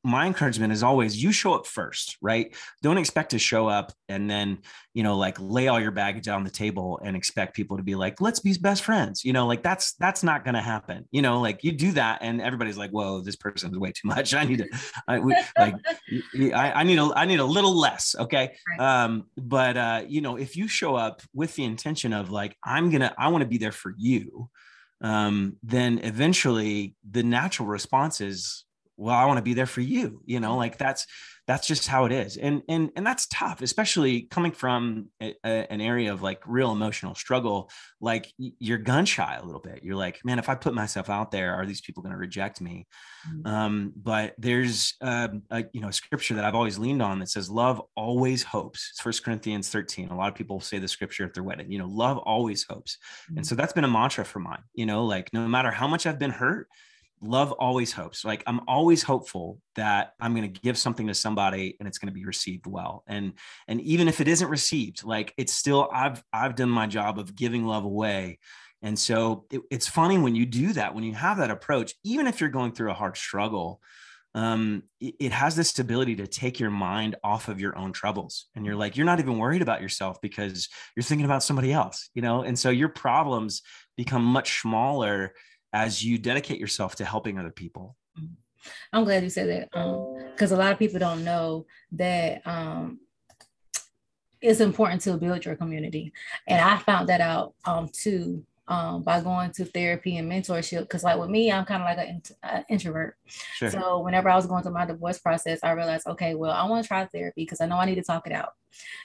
my 0.03 0.27
encouragement 0.27 0.73
is 0.73 0.83
always 0.83 1.21
you 1.21 1.31
show 1.31 1.53
up 1.53 1.65
first, 1.65 2.17
right? 2.21 2.53
Don't 2.81 2.97
expect 2.97 3.31
to 3.31 3.39
show 3.39 3.67
up 3.67 3.93
and 4.09 4.29
then, 4.29 4.59
you 4.93 5.03
know, 5.03 5.17
like 5.17 5.37
lay 5.39 5.69
all 5.69 5.79
your 5.79 5.91
baggage 5.91 6.27
on 6.27 6.43
the 6.43 6.49
table 6.49 6.99
and 7.03 7.15
expect 7.15 7.55
people 7.55 7.77
to 7.77 7.83
be 7.83 7.95
like, 7.95 8.19
let's 8.19 8.39
be 8.39 8.53
best 8.59 8.83
friends. 8.83 9.23
You 9.23 9.31
know, 9.31 9.47
like 9.47 9.63
that's 9.63 9.93
that's 9.93 10.23
not 10.23 10.43
going 10.43 10.55
to 10.55 10.61
happen. 10.61 11.07
You 11.11 11.21
know, 11.21 11.39
like 11.39 11.63
you 11.63 11.71
do 11.71 11.93
that 11.93 12.19
and 12.21 12.41
everybody's 12.41 12.77
like, 12.77 12.91
whoa, 12.91 13.21
this 13.21 13.37
person 13.37 13.71
is 13.71 13.77
way 13.77 13.93
too 13.93 14.07
much. 14.09 14.33
I 14.41 14.43
need 14.43 14.57
to, 14.57 14.67
I, 15.07 15.19
we, 15.19 15.35
like, 15.57 15.75
I, 16.53 16.71
I, 16.73 16.83
need 16.83 16.99
a, 16.99 17.11
I 17.15 17.25
need 17.25 17.39
a 17.39 17.45
little 17.45 17.77
less. 17.77 18.13
Okay. 18.19 18.55
Um, 18.77 19.27
but 19.37 19.77
uh, 19.77 20.03
you 20.05 20.19
know, 20.19 20.30
if 20.37 20.55
you 20.55 20.67
show 20.67 20.95
up 20.95 21.21
with 21.33 21.55
the 21.55 21.63
intention 21.63 22.13
of 22.13 22.31
like, 22.31 22.57
I'm 22.63 22.89
gonna, 22.89 23.13
I 23.17 23.29
want 23.29 23.41
to 23.43 23.47
be 23.47 23.57
there 23.57 23.71
for 23.71 23.93
you 23.97 24.49
um, 25.01 25.57
then 25.63 25.99
eventually 26.03 26.95
the 27.09 27.23
natural 27.23 27.67
response 27.67 28.21
is 28.21 28.65
well 29.01 29.15
i 29.15 29.25
want 29.25 29.37
to 29.37 29.43
be 29.43 29.53
there 29.53 29.65
for 29.65 29.81
you 29.81 30.21
you 30.25 30.39
know 30.39 30.55
like 30.57 30.77
that's 30.77 31.07
that's 31.47 31.67
just 31.67 31.87
how 31.87 32.05
it 32.05 32.11
is. 32.11 32.37
And 32.37 32.61
and 32.69 32.91
and 32.95 33.05
that's 33.05 33.27
tough 33.27 33.61
especially 33.61 34.21
coming 34.21 34.51
from 34.51 35.09
a, 35.21 35.35
a, 35.43 35.71
an 35.71 35.81
area 35.81 36.13
of 36.13 36.21
like 36.21 36.41
real 36.45 36.71
emotional 36.71 37.15
struggle 37.15 37.69
like 37.99 38.31
you're 38.37 38.77
gun 38.77 39.05
shy 39.05 39.37
a 39.41 39.45
little 39.45 39.59
bit. 39.59 39.81
You're 39.83 39.95
like 39.95 40.23
man 40.23 40.39
if 40.39 40.49
i 40.49 40.55
put 40.55 40.73
myself 40.73 41.09
out 41.09 41.31
there 41.31 41.55
are 41.55 41.65
these 41.65 41.81
people 41.81 42.03
going 42.03 42.13
to 42.13 42.17
reject 42.17 42.61
me? 42.61 42.87
Mm-hmm. 43.27 43.47
um, 43.47 43.93
but 43.95 44.33
there's 44.37 44.95
um, 45.01 45.43
a 45.49 45.65
you 45.73 45.81
know 45.81 45.89
a 45.89 45.93
scripture 45.93 46.35
that 46.35 46.45
i've 46.45 46.55
always 46.55 46.79
leaned 46.79 47.01
on 47.01 47.19
that 47.19 47.29
says 47.29 47.49
love 47.49 47.81
always 47.95 48.43
hopes. 48.43 48.89
It's 48.91 49.01
first 49.01 49.23
corinthians 49.23 49.69
13 49.69 50.09
a 50.09 50.15
lot 50.15 50.29
of 50.29 50.35
people 50.35 50.59
say 50.59 50.79
the 50.79 50.87
scripture 50.87 51.25
at 51.25 51.33
their 51.33 51.43
wedding 51.43 51.71
you 51.71 51.79
know 51.79 51.87
love 51.87 52.17
always 52.19 52.63
hopes. 52.63 52.97
Mm-hmm. 53.25 53.37
and 53.37 53.47
so 53.47 53.55
that's 53.55 53.73
been 53.73 53.83
a 53.83 53.89
mantra 53.89 54.25
for 54.25 54.39
mine 54.39 54.63
you 54.73 54.85
know 54.85 55.05
like 55.05 55.29
no 55.33 55.47
matter 55.47 55.71
how 55.71 55.87
much 55.87 56.05
i've 56.05 56.19
been 56.19 56.31
hurt 56.31 56.67
love 57.21 57.51
always 57.53 57.91
hopes. 57.91 58.25
Like 58.25 58.43
i'm 58.47 58.61
always 58.67 59.03
hopeful 59.03 59.59
that 59.75 60.13
i'm 60.19 60.35
going 60.35 60.51
to 60.51 60.61
give 60.61 60.77
something 60.77 61.07
to 61.07 61.13
somebody 61.13 61.77
and 61.79 61.87
it's 61.87 61.97
going 61.97 62.07
to 62.07 62.13
be 62.13 62.25
received 62.25 62.65
well. 62.65 63.03
And 63.07 63.33
and 63.67 63.79
even 63.81 64.07
if 64.07 64.19
it 64.21 64.27
isn't 64.27 64.49
received 64.49 65.03
like 65.03 65.33
it's 65.37 65.53
still 65.53 65.89
i've 65.93 66.23
i've 66.33 66.55
done 66.55 66.69
my 66.69 66.87
job 66.87 67.19
of 67.19 67.35
giving 67.35 67.65
love 67.65 67.85
away. 67.85 68.39
And 68.83 68.97
so 68.97 69.45
it, 69.51 69.61
it's 69.69 69.87
funny 69.87 70.17
when 70.17 70.35
you 70.35 70.45
do 70.45 70.73
that 70.73 70.95
when 70.95 71.03
you 71.03 71.13
have 71.13 71.37
that 71.37 71.51
approach 71.51 71.93
even 72.03 72.27
if 72.27 72.41
you're 72.41 72.49
going 72.49 72.71
through 72.71 72.91
a 72.91 72.95
hard 72.95 73.15
struggle 73.15 73.81
um, 74.33 74.83
it, 75.01 75.15
it 75.19 75.31
has 75.33 75.57
this 75.57 75.77
ability 75.77 76.15
to 76.15 76.27
take 76.27 76.57
your 76.57 76.69
mind 76.69 77.17
off 77.21 77.49
of 77.49 77.59
your 77.59 77.77
own 77.77 77.91
troubles. 77.91 78.47
And 78.55 78.65
you're 78.65 78.77
like 78.77 78.95
you're 78.95 79.05
not 79.05 79.19
even 79.19 79.37
worried 79.37 79.61
about 79.61 79.81
yourself 79.81 80.21
because 80.21 80.69
you're 80.95 81.03
thinking 81.03 81.25
about 81.25 81.43
somebody 81.43 81.71
else 81.73 82.09
you 82.15 82.21
know? 82.21 82.41
And 82.41 82.57
so 82.57 82.69
your 82.69 82.89
problems 82.89 83.61
become 83.97 84.23
much 84.23 84.61
smaller 84.61 85.33
as 85.73 86.03
you 86.03 86.17
dedicate 86.17 86.59
yourself 86.59 86.95
to 86.95 87.05
helping 87.05 87.39
other 87.39 87.51
people. 87.51 87.95
Mm-hmm. 88.19 88.33
I'm 88.93 89.03
glad 89.03 89.23
you 89.23 89.29
said 89.29 89.49
that 89.49 89.69
because 90.31 90.51
um, 90.51 90.57
a 90.57 90.61
lot 90.61 90.71
of 90.71 90.79
people 90.79 90.99
don't 90.99 91.23
know 91.23 91.65
that 91.93 92.45
um, 92.45 92.99
it's 94.41 94.59
important 94.59 95.01
to 95.01 95.17
build 95.17 95.45
your 95.45 95.55
community. 95.55 96.13
And 96.47 96.59
I 96.61 96.77
found 96.77 97.09
that 97.09 97.21
out 97.21 97.53
um, 97.65 97.89
too 97.91 98.43
um, 98.67 99.03
by 99.03 99.19
going 99.21 99.51
to 99.51 99.65
therapy 99.65 100.17
and 100.17 100.31
mentorship. 100.31 100.81
Because, 100.81 101.03
like 101.03 101.19
with 101.19 101.29
me, 101.29 101.51
I'm 101.51 101.65
kind 101.65 101.83
of 101.83 101.85
like 101.85 101.97
an 101.97 102.15
int- 102.15 102.65
introvert. 102.69 103.17
Sure. 103.25 103.69
So, 103.69 103.99
whenever 103.99 104.29
I 104.29 104.35
was 104.35 104.47
going 104.47 104.63
through 104.63 104.73
my 104.73 104.85
divorce 104.85 105.19
process, 105.19 105.59
I 105.61 105.71
realized, 105.71 106.07
okay, 106.07 106.35
well, 106.35 106.51
I 106.51 106.63
want 106.67 106.83
to 106.83 106.87
try 106.87 107.05
therapy 107.05 107.43
because 107.43 107.61
I 107.61 107.65
know 107.65 107.77
I 107.77 107.85
need 107.85 107.95
to 107.95 108.03
talk 108.03 108.27
it 108.27 108.33
out. 108.33 108.53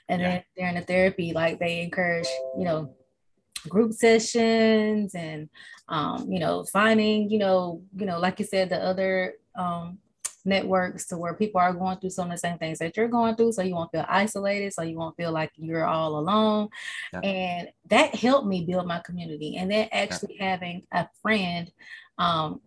And 0.08 0.20
yeah. 0.20 0.28
then 0.28 0.44
during 0.56 0.74
the 0.76 0.80
therapy, 0.82 1.32
like 1.32 1.58
they 1.58 1.80
encourage, 1.82 2.28
you 2.56 2.64
know, 2.64 2.94
group 3.68 3.92
sessions 3.92 5.14
and 5.14 5.48
um, 5.88 6.30
you 6.30 6.38
know 6.38 6.64
finding 6.64 7.30
you 7.30 7.38
know 7.38 7.82
you 7.96 8.06
know 8.06 8.18
like 8.18 8.38
you 8.38 8.44
said 8.44 8.68
the 8.68 8.76
other 8.76 9.34
um, 9.56 9.98
networks 10.44 11.06
to 11.06 11.18
where 11.18 11.34
people 11.34 11.60
are 11.60 11.72
going 11.72 11.98
through 11.98 12.10
some 12.10 12.30
of 12.30 12.32
the 12.32 12.38
same 12.38 12.56
things 12.58 12.78
that 12.78 12.96
you're 12.96 13.08
going 13.08 13.34
through 13.34 13.52
so 13.52 13.62
you 13.62 13.74
won't 13.74 13.90
feel 13.90 14.04
isolated 14.08 14.72
so 14.72 14.82
you 14.82 14.96
won't 14.96 15.16
feel 15.16 15.32
like 15.32 15.50
you're 15.56 15.86
all 15.86 16.18
alone 16.18 16.68
yeah. 17.12 17.20
and 17.20 17.68
that 17.88 18.14
helped 18.14 18.46
me 18.46 18.64
build 18.64 18.86
my 18.86 19.00
community 19.00 19.56
and 19.56 19.70
then 19.70 19.88
actually 19.92 20.36
yeah. 20.38 20.50
having 20.50 20.82
a 20.92 21.06
friend 21.20 21.70
um, 22.18 22.60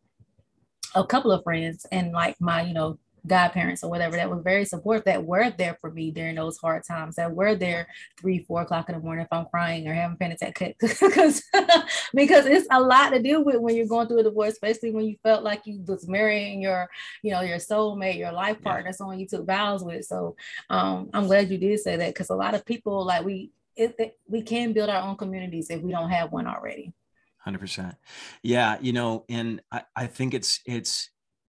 a 0.95 1.05
couple 1.05 1.31
of 1.31 1.43
friends 1.43 1.85
and 1.91 2.11
like 2.11 2.39
my 2.41 2.61
you 2.61 2.73
know 2.73 2.99
godparents 3.27 3.83
or 3.83 3.89
whatever 3.89 4.15
that 4.15 4.29
were 4.29 4.41
very 4.41 4.65
supportive 4.65 5.03
that 5.05 5.23
were 5.23 5.49
there 5.51 5.77
for 5.79 5.91
me 5.91 6.11
during 6.11 6.35
those 6.35 6.57
hard 6.57 6.83
times 6.83 7.15
that 7.15 7.33
were 7.33 7.55
there 7.55 7.87
three 8.19 8.43
four 8.43 8.61
o'clock 8.61 8.89
in 8.89 8.95
the 8.95 9.01
morning 9.01 9.23
if 9.23 9.31
i'm 9.31 9.45
crying 9.45 9.87
or 9.87 9.93
having 9.93 10.17
panic 10.17 10.37
attack 10.41 10.75
because 10.79 11.43
because 12.13 12.45
it's 12.45 12.67
a 12.71 12.79
lot 12.79 13.09
to 13.09 13.21
deal 13.21 13.43
with 13.43 13.57
when 13.57 13.75
you're 13.75 13.87
going 13.87 14.07
through 14.07 14.19
a 14.19 14.23
divorce 14.23 14.53
especially 14.53 14.91
when 14.91 15.05
you 15.05 15.15
felt 15.23 15.43
like 15.43 15.61
you 15.65 15.83
was 15.87 16.07
marrying 16.07 16.61
your 16.61 16.89
you 17.23 17.31
know 17.31 17.41
your 17.41 17.57
soulmate 17.57 18.17
your 18.17 18.31
life 18.31 18.61
partner 18.61 18.89
yeah. 18.89 18.95
someone 18.95 19.19
you 19.19 19.27
took 19.27 19.45
vows 19.45 19.83
with. 19.83 20.05
So 20.05 20.35
um, 20.69 21.09
i'm 21.13 21.27
glad 21.27 21.49
you 21.49 21.57
did 21.57 21.79
say 21.79 21.95
that 21.95 22.13
because 22.13 22.29
a 22.29 22.35
lot 22.35 22.55
of 22.55 22.65
people 22.65 23.05
like 23.05 23.25
we 23.25 23.51
it, 23.75 23.95
it, 23.97 24.19
we 24.27 24.41
can 24.41 24.73
build 24.73 24.89
our 24.89 25.07
own 25.07 25.15
communities 25.15 25.69
if 25.69 25.81
we 25.81 25.91
don't 25.91 26.09
have 26.09 26.33
one 26.33 26.47
already. 26.47 26.91
100% 27.47 27.95
yeah 28.43 28.77
you 28.81 28.91
know 28.91 29.23
and 29.29 29.61
I, 29.71 29.83
I 29.95 30.07
think 30.07 30.33
it's 30.33 30.59
it's 30.65 31.09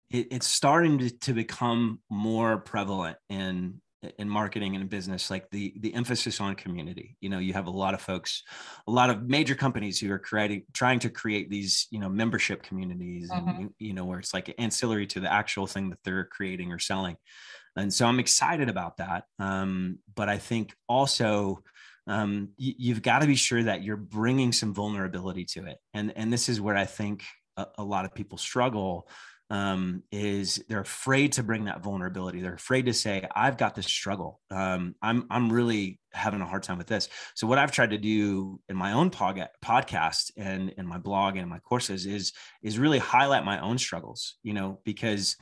it, 0.09 0.27
it's 0.31 0.47
starting 0.47 0.97
to, 0.99 1.09
to 1.19 1.33
become 1.33 1.99
more 2.09 2.57
prevalent 2.57 3.17
in 3.29 3.81
in 4.19 4.29
marketing 4.29 4.75
and 4.75 4.83
in 4.83 4.87
business 4.87 5.31
like 5.31 5.49
the 5.49 5.73
the 5.79 5.93
emphasis 5.93 6.39
on 6.39 6.55
community. 6.55 7.17
You 7.19 7.29
know 7.29 7.39
you 7.39 7.53
have 7.53 7.67
a 7.67 7.71
lot 7.71 7.93
of 7.93 8.01
folks 8.01 8.43
a 8.87 8.91
lot 8.91 9.09
of 9.09 9.27
major 9.27 9.55
companies 9.55 9.99
who 9.99 10.11
are 10.11 10.19
creating 10.19 10.63
trying 10.73 10.99
to 10.99 11.09
create 11.09 11.49
these 11.49 11.87
you 11.89 11.99
know 11.99 12.09
membership 12.09 12.63
communities 12.63 13.29
mm-hmm. 13.31 13.49
and 13.49 13.69
you 13.79 13.93
know 13.93 14.05
where 14.05 14.19
it's 14.19 14.33
like 14.33 14.53
ancillary 14.59 15.07
to 15.07 15.19
the 15.19 15.31
actual 15.31 15.67
thing 15.67 15.89
that 15.89 15.99
they're 16.03 16.25
creating 16.25 16.71
or 16.71 16.79
selling. 16.79 17.17
And 17.75 17.93
so 17.93 18.05
i'm 18.05 18.19
excited 18.19 18.69
about 18.69 18.97
that. 18.97 19.25
Um, 19.39 19.99
but 20.15 20.29
i 20.29 20.37
think 20.37 20.75
also 20.87 21.63
um, 22.07 22.49
y- 22.57 22.75
you've 22.77 23.01
got 23.01 23.19
to 23.19 23.27
be 23.27 23.35
sure 23.35 23.63
that 23.63 23.83
you're 23.83 23.97
bringing 23.97 24.53
some 24.53 24.73
vulnerability 24.73 25.43
to 25.45 25.65
it. 25.65 25.77
And 25.93 26.13
and 26.15 26.31
this 26.31 26.49
is 26.49 26.61
where 26.61 26.77
i 26.77 26.85
think 26.85 27.23
a, 27.57 27.65
a 27.79 27.83
lot 27.83 28.05
of 28.05 28.13
people 28.13 28.37
struggle 28.37 29.09
um, 29.50 30.04
is 30.12 30.63
they're 30.68 30.82
afraid 30.82 31.34
to 31.34 31.44
bring 31.44 31.66
that 31.66 31.82
vulnerability. 31.82 32.42
They're 32.42 32.54
afraid 32.54 32.86
to 32.88 32.94
say, 32.94 33.25
"I've 33.34 33.58
got 33.58 33.75
this 33.75 33.86
struggle. 33.86 34.42
Um, 34.51 34.96
I'm 35.01 35.25
I'm 35.30 35.51
really 35.51 36.00
having 36.12 36.42
a 36.42 36.46
hard 36.46 36.63
time 36.63 36.77
with 36.77 36.88
this." 36.88 37.08
So 37.36 37.48
what 37.48 37.58
I've 37.58 37.72
tried 37.72 37.92
to 37.92 37.98
do 37.98 38.60
in 38.68 38.75
my 38.75 38.94
own 38.94 39.10
pod- 39.10 39.50
podcast 39.63 40.32
and 40.36 40.72
in 40.72 40.86
my 40.86 40.98
blog 40.98 41.38
and 41.38 41.50
my 41.50 41.60
courses 41.60 42.06
is 42.06 42.34
is 42.62 42.77
really 42.77 43.00
highlight 43.00 43.46
my 43.46 43.60
own 43.60 43.77
struggles. 43.77 44.36
You 44.44 44.54
know, 44.54 44.80
because 44.84 45.38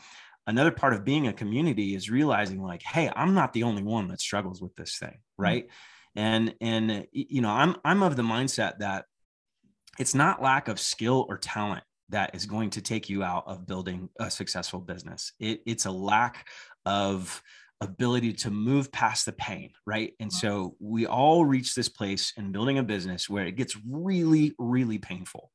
another 0.46 0.72
part 0.72 0.94
of 0.94 1.04
being 1.04 1.28
a 1.28 1.34
community 1.34 1.96
is 1.96 2.10
realizing 2.10 2.62
like, 2.62 2.84
"Hey, 2.84 3.12
I'm 3.16 3.34
not 3.34 3.54
the 3.54 3.64
only 3.64 3.84
one 3.84 4.08
that 4.10 4.22
struggles 4.22 4.62
with 4.62 4.76
this 4.76 5.00
thing," 5.00 5.10
mm-hmm. 5.10 5.44
right? 5.44 5.64
Mm-hmm. 5.66 6.20
And 6.20 6.56
and 6.62 7.08
you 7.12 7.42
know, 7.42 7.50
I'm 7.50 7.76
I'm 7.84 8.04
of 8.04 8.16
the 8.16 8.24
mindset 8.24 8.80
that 8.80 9.06
it's 9.98 10.14
not 10.14 10.44
lack 10.44 10.68
of 10.68 10.80
skill 10.80 11.26
or 11.28 11.38
talent 11.38 11.84
that 12.10 12.36
is 12.36 12.46
going 12.46 12.70
to 12.72 12.82
take 12.82 13.10
you 13.10 13.24
out 13.24 13.44
of 13.48 13.66
building 13.66 14.10
a 14.20 14.30
successful 14.30 14.80
business. 14.80 15.34
It, 15.40 15.62
it's 15.66 15.86
a 15.86 15.92
lack 15.92 16.48
of 16.86 17.42
ability 17.82 18.34
to 18.34 18.52
move 18.52 18.92
past 18.92 19.26
the 19.26 19.34
pain, 19.34 19.72
right? 19.86 20.14
And 20.20 20.32
mm-hmm. 20.32 20.48
so 20.48 20.76
we 20.80 21.08
all 21.08 21.46
reach 21.46 21.76
this 21.76 21.90
place 21.90 22.34
in 22.38 22.52
building 22.52 22.78
a 22.78 22.84
business 22.84 23.30
where 23.30 23.46
it 23.46 23.56
gets 23.56 23.76
really, 23.88 24.54
really 24.58 24.98
painful 24.98 25.52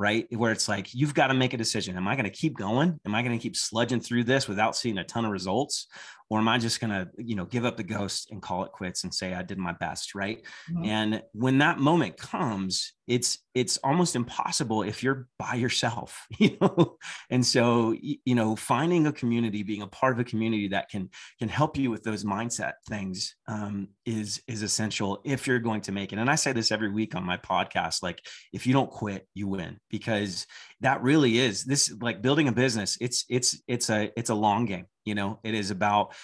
right? 0.00 0.26
Where 0.34 0.50
it's 0.50 0.66
like, 0.66 0.94
you've 0.94 1.12
got 1.12 1.26
to 1.26 1.34
make 1.34 1.52
a 1.52 1.58
decision. 1.58 1.98
Am 1.98 2.08
I 2.08 2.14
going 2.14 2.24
to 2.24 2.30
keep 2.30 2.56
going? 2.56 2.98
Am 3.04 3.14
I 3.14 3.20
going 3.20 3.38
to 3.38 3.42
keep 3.42 3.54
sludging 3.54 4.02
through 4.02 4.24
this 4.24 4.48
without 4.48 4.74
seeing 4.74 4.96
a 4.96 5.04
ton 5.04 5.26
of 5.26 5.30
results? 5.30 5.88
Or 6.30 6.38
am 6.38 6.48
I 6.48 6.58
just 6.58 6.80
going 6.80 6.90
to, 6.90 7.10
you 7.18 7.34
know, 7.34 7.44
give 7.44 7.64
up 7.64 7.76
the 7.76 7.82
ghost 7.82 8.30
and 8.30 8.40
call 8.40 8.64
it 8.64 8.70
quits 8.70 9.02
and 9.02 9.12
say 9.12 9.34
I 9.34 9.42
did 9.42 9.58
my 9.58 9.72
best, 9.72 10.14
right? 10.14 10.38
Mm-hmm. 10.70 10.84
And 10.84 11.22
when 11.32 11.58
that 11.58 11.80
moment 11.80 12.16
comes, 12.16 12.92
it's 13.08 13.38
it's 13.56 13.78
almost 13.78 14.14
impossible 14.14 14.84
if 14.84 15.02
you're 15.02 15.26
by 15.36 15.54
yourself, 15.54 16.26
you 16.38 16.56
know. 16.60 16.96
And 17.28 17.44
so, 17.44 17.96
you 18.00 18.34
know, 18.36 18.54
finding 18.54 19.08
a 19.08 19.12
community, 19.12 19.64
being 19.64 19.82
a 19.82 19.88
part 19.88 20.12
of 20.12 20.20
a 20.20 20.24
community 20.24 20.68
that 20.68 20.88
can 20.88 21.10
can 21.40 21.48
help 21.48 21.76
you 21.76 21.90
with 21.90 22.04
those 22.04 22.22
mindset 22.22 22.74
things 22.88 23.34
um, 23.48 23.88
is 24.06 24.40
is 24.46 24.62
essential 24.62 25.20
if 25.24 25.48
you're 25.48 25.58
going 25.58 25.80
to 25.82 25.92
make 25.92 26.12
it. 26.12 26.20
And 26.20 26.30
I 26.30 26.36
say 26.36 26.52
this 26.52 26.70
every 26.70 26.90
week 26.90 27.16
on 27.16 27.24
my 27.24 27.36
podcast, 27.36 28.04
like 28.04 28.24
if 28.52 28.68
you 28.68 28.72
don't 28.72 28.90
quit, 28.90 29.26
you 29.34 29.48
win 29.48 29.78
because 29.90 30.46
that 30.80 31.02
really 31.02 31.38
is 31.38 31.64
this 31.64 31.92
like 32.00 32.22
building 32.22 32.48
a 32.48 32.52
business 32.52 32.96
it's 33.00 33.24
it's 33.28 33.60
it's 33.68 33.90
a 33.90 34.10
it's 34.16 34.30
a 34.30 34.34
long 34.34 34.64
game 34.64 34.86
you 35.04 35.14
know 35.14 35.40
it 35.42 35.54
is 35.54 35.70
about 35.70 36.14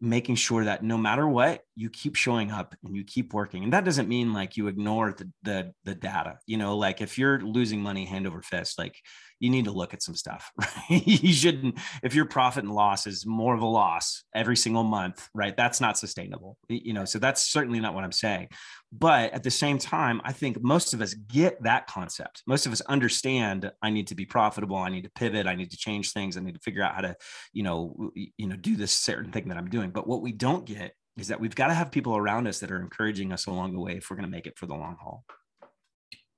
making 0.00 0.34
sure 0.34 0.64
that 0.64 0.82
no 0.82 0.98
matter 0.98 1.26
what 1.26 1.62
you 1.74 1.88
keep 1.88 2.16
showing 2.16 2.50
up 2.50 2.74
and 2.84 2.94
you 2.94 3.02
keep 3.02 3.32
working. 3.32 3.64
And 3.64 3.72
that 3.72 3.84
doesn't 3.84 4.10
mean 4.10 4.34
like 4.34 4.58
you 4.58 4.66
ignore 4.66 5.12
the 5.12 5.30
the, 5.42 5.72
the 5.84 5.94
data 5.94 6.38
you 6.46 6.56
know 6.56 6.76
like 6.76 7.00
if 7.00 7.18
you're 7.18 7.40
losing 7.40 7.80
money 7.80 8.04
hand 8.04 8.26
over 8.26 8.42
fist 8.42 8.78
like 8.78 9.00
you 9.40 9.50
need 9.50 9.64
to 9.66 9.72
look 9.72 9.94
at 9.94 10.02
some 10.02 10.14
stuff, 10.14 10.50
right? 10.60 11.06
you 11.06 11.32
shouldn't, 11.32 11.78
if 12.02 12.14
your 12.14 12.24
profit 12.24 12.64
and 12.64 12.72
loss 12.72 13.06
is 13.06 13.26
more 13.26 13.54
of 13.54 13.62
a 13.62 13.66
loss 13.66 14.24
every 14.34 14.56
single 14.56 14.84
month, 14.84 15.28
right? 15.34 15.56
That's 15.56 15.80
not 15.80 15.98
sustainable, 15.98 16.56
you 16.68 16.92
know, 16.92 17.04
so 17.04 17.18
that's 17.18 17.50
certainly 17.50 17.80
not 17.80 17.94
what 17.94 18.04
I'm 18.04 18.12
saying. 18.12 18.48
But 18.96 19.32
at 19.32 19.42
the 19.42 19.50
same 19.50 19.78
time, 19.78 20.20
I 20.24 20.32
think 20.32 20.62
most 20.62 20.94
of 20.94 21.00
us 21.00 21.14
get 21.14 21.60
that 21.64 21.88
concept. 21.88 22.42
Most 22.46 22.64
of 22.64 22.72
us 22.72 22.80
understand 22.82 23.72
I 23.82 23.90
need 23.90 24.06
to 24.08 24.14
be 24.14 24.24
profitable. 24.24 24.76
I 24.76 24.88
need 24.88 25.02
to 25.02 25.10
pivot. 25.10 25.48
I 25.48 25.56
need 25.56 25.72
to 25.72 25.76
change 25.76 26.12
things. 26.12 26.36
I 26.36 26.40
need 26.40 26.54
to 26.54 26.60
figure 26.60 26.82
out 26.82 26.94
how 26.94 27.00
to, 27.00 27.16
you 27.52 27.64
know, 27.64 28.12
you 28.14 28.46
know, 28.46 28.56
do 28.56 28.76
this 28.76 28.92
certain 28.92 29.32
thing 29.32 29.48
that 29.48 29.58
I'm 29.58 29.68
doing. 29.68 29.90
But 29.90 30.06
what 30.06 30.22
we 30.22 30.30
don't 30.30 30.64
get 30.64 30.94
is 31.16 31.28
that 31.28 31.40
we've 31.40 31.54
got 31.54 31.68
to 31.68 31.74
have 31.74 31.90
people 31.90 32.16
around 32.16 32.46
us 32.46 32.60
that 32.60 32.70
are 32.70 32.80
encouraging 32.80 33.32
us 33.32 33.46
along 33.46 33.72
the 33.72 33.80
way 33.80 33.96
if 33.96 34.10
we're 34.10 34.16
going 34.16 34.28
to 34.28 34.30
make 34.30 34.46
it 34.46 34.58
for 34.58 34.66
the 34.66 34.74
long 34.74 34.96
haul. 35.00 35.24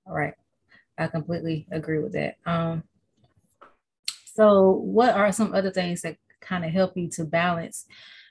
All 0.07 0.15
right. 0.15 0.35
I 0.99 1.07
completely 1.09 1.67
agree 1.71 1.99
with 1.99 2.13
that. 2.13 2.37
Um, 2.47 2.83
so, 4.25 4.71
what 4.71 5.15
are 5.15 5.33
some 5.33 5.55
other 5.55 5.71
things 5.71 6.03
that 6.03 6.17
kind 6.41 6.65
of 6.65 6.71
help 6.71 6.97
you 6.97 7.09
to 7.13 7.25
balance 7.25 7.87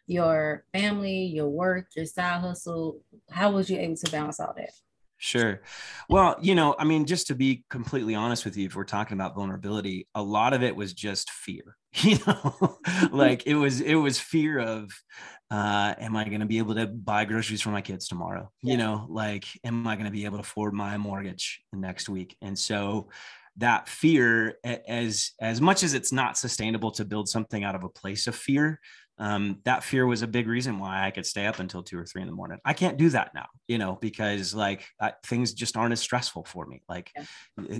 your 0.08 0.66
family, 0.72 1.26
your 1.26 1.50
work, 1.50 1.88
your 1.96 2.06
side 2.06 2.42
hustle? 2.42 3.02
How 3.30 3.52
was 3.52 3.70
you 3.70 3.80
able 3.80 3.96
to 3.96 4.12
balance 4.12 4.40
all 4.40 4.54
that? 4.58 4.72
Sure. 5.18 5.62
Well, 6.10 6.36
you 6.42 6.56
know, 6.56 6.76
I 6.78 6.84
mean, 6.84 7.06
just 7.06 7.28
to 7.28 7.36
be 7.36 7.64
completely 7.70 8.16
honest 8.16 8.46
with 8.46 8.58
you, 8.58 8.66
if 8.68 8.76
we're 8.76 8.84
talking 8.84 9.16
about 9.16 9.34
vulnerability, 9.34 10.08
a 10.14 10.22
lot 10.22 10.54
of 10.54 10.62
it 10.62 10.76
was 10.76 10.94
just 10.94 11.32
fear. 11.32 11.78
You 12.04 12.18
know, 12.28 12.78
like 13.12 13.48
it 13.48 13.56
was 13.56 13.80
it 13.80 13.96
was 13.96 14.20
fear 14.20 14.60
of 14.60 14.92
uh 15.50 15.94
am 15.98 16.16
I 16.16 16.26
going 16.26 16.42
to 16.42 16.46
be 16.46 16.58
able 16.58 16.76
to 16.76 16.88
buy 16.88 17.24
groceries 17.26 17.62
for 17.62 17.70
my 17.70 17.82
kids 17.82 18.08
tomorrow? 18.08 18.52
Yeah. 18.62 18.72
You 18.74 18.78
know, 18.78 19.06
like 19.10 19.46
am 19.64 19.88
I 19.88 19.96
going 19.96 20.06
to 20.06 20.12
be 20.12 20.26
able 20.26 20.38
to 20.38 20.42
afford 20.42 20.74
my 20.74 20.98
mortgage 20.98 21.62
next 21.72 22.10
week? 22.10 22.36
And 22.42 22.58
so 22.60 23.10
that 23.58 23.88
fear 23.88 24.58
as 24.64 25.32
as 25.40 25.62
much 25.62 25.84
as 25.84 25.94
it's 25.94 26.12
not 26.12 26.38
sustainable 26.38 26.92
to 26.92 27.06
build 27.06 27.30
something 27.30 27.64
out 27.64 27.76
of 27.76 27.84
a 27.84 27.90
place 27.90 28.28
of 28.28 28.36
fear 28.36 28.80
um, 29.18 29.60
that 29.64 29.84
fear 29.84 30.06
was 30.06 30.22
a 30.22 30.28
big 30.28 30.48
reason 30.48 30.78
why 30.78 31.06
I 31.06 31.12
could 31.12 31.26
stay 31.26 31.46
up 31.46 31.60
until 31.60 31.82
two 31.82 31.98
or 31.98 32.06
three 32.06 32.22
in 32.22 32.28
the 32.28 32.34
morning. 32.34 32.60
I 32.66 32.74
can't 32.74 32.98
do 32.98 33.10
that 33.10 33.34
now, 33.34 33.46
you 33.68 33.78
know, 33.78 33.98
because 34.02 34.54
like 34.54 34.86
I, 35.00 35.14
things 35.26 35.54
just 35.54 35.78
aren't 35.78 35.94
as 35.94 36.02
stressful 36.02 36.44
for 36.44 36.66
me. 36.66 36.82
Like, 36.90 37.12
yeah. 37.16 37.24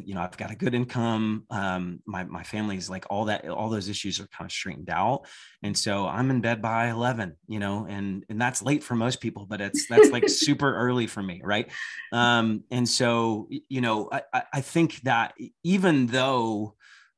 you 0.06 0.16
know, 0.16 0.22
I've 0.22 0.38
got 0.38 0.52
a 0.52 0.56
good 0.56 0.74
income. 0.74 1.46
Um, 1.50 2.00
my 2.06 2.24
my 2.24 2.44
family's 2.44 2.90
like 2.90 3.06
all 3.10 3.26
that, 3.26 3.50
all 3.50 3.70
those 3.70 3.90
issues 3.90 4.20
are 4.20 4.28
kind 4.28 4.48
of 4.48 4.52
straightened 4.52 4.90
out, 4.90 5.28
and 5.62 5.78
so 5.78 6.08
I'm 6.08 6.30
in 6.30 6.40
bed 6.40 6.62
by 6.62 6.90
eleven, 6.90 7.36
you 7.48 7.60
know, 7.60 7.86
and 7.90 8.24
and 8.30 8.42
that's 8.42 8.62
late 8.62 8.84
for 8.84 8.96
most 8.96 9.20
people, 9.20 9.46
but 9.46 9.60
it's 9.60 9.88
that's 9.88 10.12
like 10.12 10.30
super 10.30 10.74
early 10.74 11.08
for 11.08 11.22
me, 11.22 11.42
right? 11.44 11.70
Um, 12.14 12.64
and 12.72 12.88
so 12.88 13.50
you 13.50 13.82
know, 13.82 14.10
I 14.12 14.44
I 14.54 14.62
think 14.62 15.02
that 15.02 15.34
even 15.64 16.08
though 16.08 16.76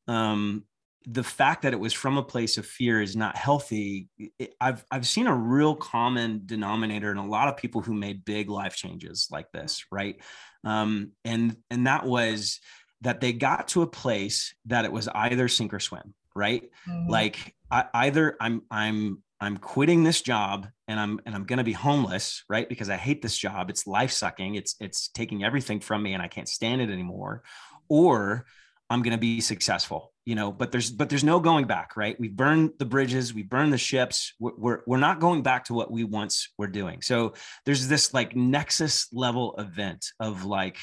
um, 0.07 0.63
the 1.09 1.23
fact 1.23 1.61
that 1.61 1.71
it 1.71 1.79
was 1.79 1.93
from 1.93 2.17
a 2.17 2.23
place 2.23 2.57
of 2.57 2.65
fear 2.65 3.01
is 3.01 3.15
not 3.15 3.37
healthy. 3.37 4.09
It, 4.37 4.55
I've 4.59 4.83
I've 4.91 5.07
seen 5.07 5.27
a 5.27 5.33
real 5.33 5.73
common 5.73 6.41
denominator 6.45 7.09
in 7.11 7.17
a 7.17 7.25
lot 7.25 7.47
of 7.47 7.55
people 7.55 7.81
who 7.81 7.93
made 7.93 8.25
big 8.25 8.49
life 8.49 8.75
changes 8.75 9.27
like 9.31 9.49
this, 9.53 9.85
right? 9.89 10.17
Um, 10.65 11.13
and 11.23 11.55
and 11.69 11.87
that 11.87 12.05
was 12.05 12.59
that 13.01 13.21
they 13.21 13.31
got 13.31 13.69
to 13.69 13.83
a 13.83 13.87
place 13.87 14.53
that 14.65 14.83
it 14.83 14.91
was 14.91 15.07
either 15.07 15.47
sink 15.47 15.73
or 15.73 15.79
swim, 15.79 16.13
right? 16.35 16.63
Mm-hmm. 16.87 17.09
Like 17.09 17.55
I, 17.71 17.85
either 17.93 18.35
I'm 18.41 18.63
I'm 18.69 19.23
I'm 19.39 19.57
quitting 19.57 20.03
this 20.03 20.21
job 20.21 20.67
and 20.89 20.99
I'm 20.99 21.21
and 21.25 21.33
I'm 21.33 21.45
going 21.45 21.57
to 21.57 21.63
be 21.63 21.73
homeless, 21.73 22.43
right? 22.49 22.67
Because 22.67 22.89
I 22.89 22.97
hate 22.97 23.21
this 23.21 23.37
job. 23.37 23.69
It's 23.69 23.87
life 23.87 24.11
sucking. 24.11 24.55
It's 24.55 24.75
it's 24.81 25.07
taking 25.07 25.45
everything 25.45 25.79
from 25.79 26.03
me 26.03 26.13
and 26.13 26.21
I 26.21 26.27
can't 26.27 26.49
stand 26.49 26.81
it 26.81 26.89
anymore. 26.89 27.43
Or 27.87 28.45
I'm 28.89 29.01
going 29.01 29.11
to 29.11 29.17
be 29.17 29.41
successful, 29.41 30.13
you 30.25 30.35
know, 30.35 30.51
but 30.51 30.71
there's, 30.71 30.89
but 30.89 31.09
there's 31.09 31.23
no 31.23 31.39
going 31.39 31.65
back, 31.65 31.97
right? 31.97 32.17
We've 32.19 32.35
burned 32.35 32.71
the 32.79 32.85
bridges, 32.85 33.33
we 33.33 33.43
burned 33.43 33.73
the 33.73 33.77
ships. 33.77 34.33
We're, 34.39 34.55
we're, 34.57 34.79
we're 34.87 34.97
not 34.97 35.19
going 35.19 35.43
back 35.43 35.65
to 35.65 35.73
what 35.73 35.91
we 35.91 36.05
once 36.05 36.49
were 36.57 36.67
doing. 36.67 37.01
So 37.01 37.33
there's 37.65 37.87
this 37.87 38.13
like 38.13 38.35
nexus 38.35 39.07
level 39.11 39.55
event 39.57 40.05
of 40.19 40.45
like, 40.45 40.77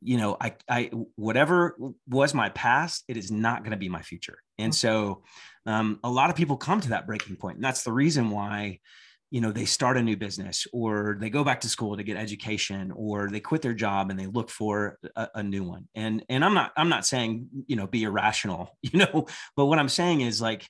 you 0.00 0.18
know, 0.18 0.36
I, 0.40 0.54
I, 0.68 0.90
whatever 1.16 1.76
was 2.06 2.34
my 2.34 2.50
past, 2.50 3.04
it 3.08 3.16
is 3.16 3.30
not 3.30 3.62
going 3.62 3.72
to 3.72 3.78
be 3.78 3.88
my 3.88 4.02
future. 4.02 4.38
And 4.58 4.74
so 4.74 5.22
um, 5.66 5.98
a 6.04 6.10
lot 6.10 6.30
of 6.30 6.36
people 6.36 6.56
come 6.56 6.80
to 6.82 6.90
that 6.90 7.06
breaking 7.06 7.36
point, 7.36 7.56
and 7.56 7.64
that's 7.64 7.82
the 7.82 7.92
reason 7.92 8.30
why 8.30 8.80
you 9.30 9.40
know 9.40 9.52
they 9.52 9.64
start 9.64 9.96
a 9.96 10.02
new 10.02 10.16
business 10.16 10.66
or 10.72 11.18
they 11.20 11.30
go 11.30 11.44
back 11.44 11.60
to 11.60 11.68
school 11.68 11.96
to 11.96 12.02
get 12.02 12.16
education 12.16 12.92
or 12.94 13.28
they 13.28 13.40
quit 13.40 13.62
their 13.62 13.74
job 13.74 14.10
and 14.10 14.18
they 14.18 14.26
look 14.26 14.50
for 14.50 14.98
a, 15.16 15.28
a, 15.36 15.42
new 15.42 15.64
one. 15.64 15.86
And 15.94 16.24
and 16.28 16.44
i'm 16.44 16.54
not 16.54 16.72
i'm 16.76 16.88
not 16.88 17.06
saying 17.06 17.48
you 17.66 17.76
know 17.76 17.86
be 17.86 18.04
irrational 18.04 18.76
you 18.82 18.98
know 18.98 19.26
but 19.56 19.66
what 19.66 19.78
i'm 19.78 19.88
saying 19.88 20.22
is 20.22 20.40
like 20.40 20.68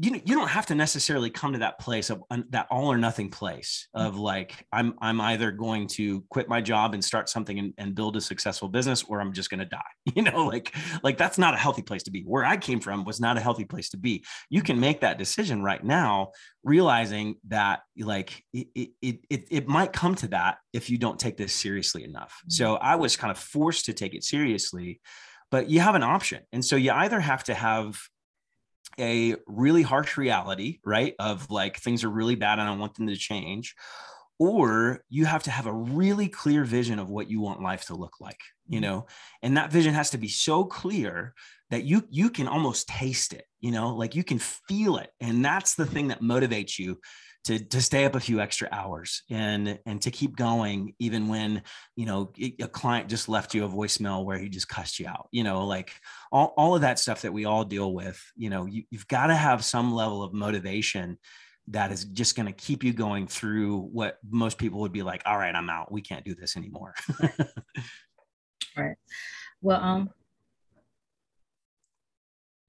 you 0.00 0.20
you 0.24 0.36
don't 0.36 0.48
have 0.48 0.66
to 0.66 0.74
necessarily 0.74 1.28
come 1.28 1.52
to 1.52 1.58
that 1.58 1.78
place 1.80 2.08
of 2.08 2.22
that 2.50 2.68
all 2.70 2.90
or 2.90 2.96
nothing 2.96 3.30
place 3.30 3.88
mm. 3.96 4.06
of 4.06 4.16
like 4.16 4.64
I'm 4.72 4.94
I'm 5.00 5.20
either 5.20 5.50
going 5.50 5.88
to 5.88 6.22
quit 6.30 6.48
my 6.48 6.60
job 6.60 6.94
and 6.94 7.04
start 7.04 7.28
something 7.28 7.58
and, 7.58 7.74
and 7.78 7.94
build 7.94 8.16
a 8.16 8.20
successful 8.20 8.68
business 8.68 9.02
or 9.02 9.20
I'm 9.20 9.32
just 9.32 9.50
going 9.50 9.60
to 9.60 9.66
die. 9.66 9.82
You 10.14 10.22
know, 10.22 10.46
like 10.46 10.74
like 11.04 11.16
that's 11.16 11.38
not 11.38 11.54
a 11.54 11.58
healthy 11.58 11.82
place 11.82 12.02
to 12.04 12.10
be. 12.10 12.22
Where 12.22 12.44
I 12.44 12.56
came 12.56 12.80
from 12.80 13.04
was 13.04 13.20
not 13.20 13.36
a 13.36 13.40
healthy 13.40 13.64
place 13.64 13.90
to 13.90 13.96
be. 13.96 14.24
You 14.50 14.62
can 14.62 14.80
make 14.80 15.02
that 15.02 15.18
decision 15.18 15.62
right 15.62 15.84
now, 15.84 16.32
realizing 16.64 17.36
that 17.48 17.80
like 17.98 18.42
it 18.52 18.68
it 19.00 19.20
it, 19.30 19.44
it 19.50 19.68
might 19.68 19.92
come 19.92 20.16
to 20.16 20.28
that 20.28 20.58
if 20.72 20.90
you 20.90 20.98
don't 20.98 21.20
take 21.20 21.36
this 21.36 21.52
seriously 21.52 22.04
enough. 22.04 22.40
Mm. 22.46 22.52
So 22.52 22.74
I 22.76 22.96
was 22.96 23.16
kind 23.16 23.30
of 23.30 23.38
forced 23.38 23.84
to 23.84 23.92
take 23.92 24.14
it 24.14 24.24
seriously, 24.24 25.00
but 25.50 25.68
you 25.68 25.80
have 25.80 25.94
an 25.94 26.02
option, 26.02 26.42
and 26.52 26.64
so 26.64 26.74
you 26.74 26.90
either 26.90 27.20
have 27.20 27.44
to 27.44 27.54
have 27.54 28.00
a 28.98 29.36
really 29.46 29.82
harsh 29.82 30.16
reality, 30.16 30.80
right? 30.84 31.14
Of 31.18 31.50
like 31.50 31.78
things 31.78 32.04
are 32.04 32.10
really 32.10 32.34
bad 32.34 32.58
and 32.58 32.68
I 32.68 32.76
want 32.76 32.94
them 32.94 33.06
to 33.08 33.16
change. 33.16 33.74
Or 34.40 35.00
you 35.08 35.24
have 35.24 35.42
to 35.44 35.50
have 35.50 35.66
a 35.66 35.72
really 35.72 36.28
clear 36.28 36.62
vision 36.64 37.00
of 37.00 37.10
what 37.10 37.28
you 37.28 37.40
want 37.40 37.60
life 37.60 37.86
to 37.86 37.94
look 37.94 38.20
like, 38.20 38.38
you 38.68 38.80
mm-hmm. 38.80 38.88
know, 38.88 39.06
and 39.42 39.56
that 39.56 39.72
vision 39.72 39.94
has 39.94 40.10
to 40.10 40.18
be 40.18 40.28
so 40.28 40.64
clear 40.64 41.34
that 41.70 41.84
you 41.84 42.04
you 42.08 42.30
can 42.30 42.48
almost 42.48 42.88
taste 42.88 43.32
it, 43.32 43.44
you 43.60 43.72
know, 43.72 43.94
like 43.94 44.14
you 44.14 44.22
can 44.22 44.38
feel 44.38 44.96
it. 44.96 45.10
And 45.20 45.44
that's 45.44 45.74
the 45.74 45.86
thing 45.86 46.08
that 46.08 46.22
motivates 46.22 46.78
you 46.78 46.98
to 47.44 47.58
to 47.58 47.80
stay 47.80 48.04
up 48.04 48.14
a 48.14 48.20
few 48.20 48.40
extra 48.40 48.68
hours 48.72 49.22
and 49.30 49.78
and 49.86 50.02
to 50.02 50.10
keep 50.10 50.36
going 50.36 50.94
even 50.98 51.28
when 51.28 51.62
you 51.96 52.04
know 52.04 52.32
a 52.60 52.68
client 52.68 53.08
just 53.08 53.28
left 53.28 53.54
you 53.54 53.64
a 53.64 53.68
voicemail 53.68 54.24
where 54.24 54.38
he 54.38 54.48
just 54.48 54.68
cussed 54.68 54.98
you 54.98 55.06
out 55.06 55.28
you 55.32 55.44
know 55.44 55.66
like 55.66 55.92
all, 56.32 56.52
all 56.56 56.74
of 56.74 56.82
that 56.82 56.98
stuff 56.98 57.22
that 57.22 57.32
we 57.32 57.44
all 57.44 57.64
deal 57.64 57.94
with 57.94 58.22
you 58.36 58.50
know 58.50 58.66
you, 58.66 58.82
you've 58.90 59.08
got 59.08 59.28
to 59.28 59.34
have 59.34 59.64
some 59.64 59.94
level 59.94 60.22
of 60.22 60.32
motivation 60.32 61.18
that 61.68 61.92
is 61.92 62.04
just 62.04 62.34
going 62.34 62.46
to 62.46 62.52
keep 62.52 62.82
you 62.82 62.92
going 62.92 63.26
through 63.26 63.80
what 63.92 64.18
most 64.28 64.58
people 64.58 64.80
would 64.80 64.92
be 64.92 65.02
like 65.02 65.22
all 65.24 65.38
right 65.38 65.54
i'm 65.54 65.70
out. 65.70 65.92
We 65.92 66.02
can't 66.02 66.24
do 66.24 66.34
this 66.34 66.56
anymore. 66.56 66.94
Right. 68.76 68.96
Well 69.60 69.80
um 69.82 70.10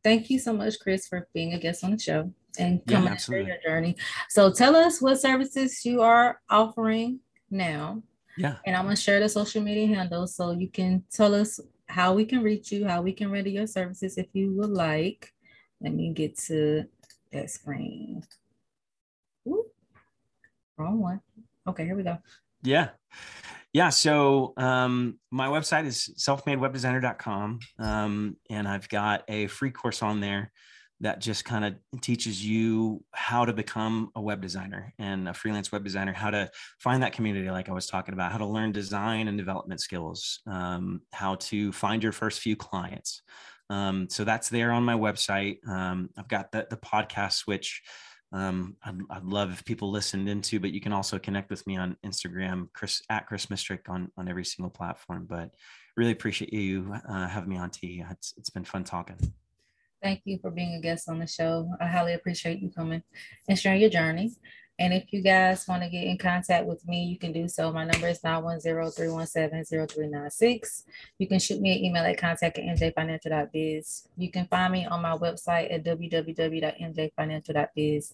thank 0.03 0.29
you 0.32 0.39
so 0.39 0.53
much 0.53 0.79
chris 0.82 1.08
for 1.08 1.27
being 1.36 1.53
a 1.53 1.60
guest 1.60 1.84
on 1.84 1.91
the 1.91 1.99
show 1.99 2.34
and 2.57 2.85
come 2.88 3.03
yeah, 3.03 3.12
and 3.12 3.21
share 3.21 3.41
your 3.41 3.57
journey. 3.63 3.95
So 4.29 4.51
tell 4.51 4.75
us 4.75 5.01
what 5.01 5.21
services 5.21 5.85
you 5.85 6.01
are 6.01 6.39
offering 6.49 7.19
now. 7.51 8.01
Yeah. 8.38 8.55
And 8.65 8.75
I'm 8.75 8.85
gonna 8.85 8.95
share 8.95 9.19
the 9.19 9.29
social 9.29 9.62
media 9.62 9.88
handles 9.88 10.35
so 10.35 10.51
you 10.51 10.69
can 10.69 11.03
tell 11.12 11.35
us 11.35 11.59
how 11.88 12.13
we 12.13 12.25
can 12.25 12.41
reach 12.41 12.71
you, 12.71 12.88
how 12.88 13.01
we 13.01 13.12
can 13.12 13.31
render 13.31 13.49
your 13.49 13.67
services 13.67 14.17
if 14.17 14.27
you 14.33 14.53
would 14.53 14.69
like. 14.69 15.33
Let 15.81 15.93
me 15.93 16.13
get 16.13 16.38
to 16.47 16.85
that 17.31 17.49
screen. 17.49 18.23
Ooh, 19.47 19.65
wrong 20.77 20.99
one. 20.99 21.21
Okay, 21.67 21.85
here 21.85 21.95
we 21.95 22.03
go. 22.03 22.17
Yeah. 22.63 22.89
Yeah. 23.73 23.89
So 23.89 24.53
um, 24.57 25.19
my 25.31 25.47
website 25.47 25.85
is 25.85 26.12
selfmadewebdesigner.com. 26.17 27.59
Um, 27.77 28.38
and 28.49 28.67
I've 28.67 28.89
got 28.89 29.23
a 29.27 29.47
free 29.47 29.71
course 29.71 30.01
on 30.01 30.19
there 30.19 30.51
that 31.01 31.21
just 31.21 31.45
kind 31.45 31.63
of 31.63 32.01
teaches 32.01 32.45
you 32.45 33.03
how 33.13 33.45
to 33.45 33.53
become 33.53 34.12
a 34.15 34.21
web 34.21 34.41
designer 34.41 34.93
and 34.99 35.29
a 35.29 35.33
freelance 35.33 35.71
web 35.71 35.83
designer, 35.83 36.12
how 36.12 36.29
to 36.29 36.49
find 36.79 37.03
that 37.03 37.13
community, 37.13 37.49
like 37.49 37.69
I 37.69 37.73
was 37.73 37.88
talking 37.88 38.13
about, 38.13 38.31
how 38.31 38.38
to 38.38 38.45
learn 38.45 38.71
design 38.71 39.27
and 39.27 39.38
development 39.38 39.79
skills, 39.79 40.41
um, 40.45 41.01
how 41.13 41.35
to 41.35 41.71
find 41.71 42.03
your 42.03 42.12
first 42.12 42.41
few 42.41 42.55
clients. 42.55 43.21
Um, 43.69 44.09
so 44.09 44.23
that's 44.23 44.49
there 44.49 44.71
on 44.71 44.83
my 44.83 44.95
website. 44.95 45.65
Um, 45.67 46.09
I've 46.17 46.27
got 46.27 46.51
the, 46.51 46.67
the 46.69 46.77
podcast, 46.77 47.43
which 47.45 47.81
um, 48.31 48.75
I'd, 48.83 48.97
I'd, 49.09 49.25
love 49.25 49.51
if 49.51 49.65
people 49.65 49.89
listened 49.91 50.27
into, 50.27 50.59
but 50.59 50.71
you 50.71 50.81
can 50.81 50.93
also 50.93 51.17
connect 51.17 51.49
with 51.49 51.65
me 51.65 51.77
on 51.77 51.97
Instagram, 52.05 52.67
Chris 52.73 53.01
at 53.09 53.25
Chris 53.25 53.47
Misterek 53.47 53.89
on, 53.89 54.12
on 54.17 54.27
every 54.27 54.45
single 54.45 54.69
platform. 54.69 55.25
But 55.29 55.51
really 55.97 56.12
appreciate 56.12 56.53
you 56.53 56.93
uh, 57.07 57.27
having 57.27 57.49
me 57.49 57.57
on 57.57 57.69
T. 57.69 58.03
It's, 58.09 58.33
it's 58.38 58.49
been 58.49 58.65
fun 58.65 58.83
talking. 58.83 59.17
Thank 60.01 60.21
you 60.25 60.39
for 60.41 60.51
being 60.51 60.75
a 60.75 60.81
guest 60.81 61.09
on 61.09 61.19
the 61.19 61.27
show. 61.27 61.69
I 61.79 61.88
highly 61.88 62.13
appreciate 62.13 62.59
you 62.59 62.69
coming 62.69 63.03
and 63.47 63.59
sharing 63.59 63.81
your 63.81 63.89
journey. 63.89 64.31
And 64.79 64.93
if 64.93 65.12
you 65.12 65.21
guys 65.21 65.67
want 65.67 65.83
to 65.83 65.89
get 65.89 66.05
in 66.05 66.17
contact 66.17 66.65
with 66.65 66.88
me, 66.88 67.03
you 67.03 67.19
can 67.19 67.33
do 67.33 67.49
so. 67.49 67.73
My 67.73 67.83
number 67.83 68.07
is 68.07 68.21
910-317-0396. 68.21 70.83
You 71.17 71.27
can 71.27 71.38
shoot 71.38 71.59
me 71.59 71.77
an 71.77 71.83
email 71.83 72.05
at 72.05 72.17
contact 72.17 72.57
at 72.57 72.63
mjfinancial.biz. 72.63 74.07
You 74.15 74.31
can 74.31 74.47
find 74.47 74.71
me 74.71 74.85
on 74.85 75.01
my 75.01 75.17
website 75.17 75.73
at 75.73 75.83
www.mjfinancial.biz. 75.83 78.13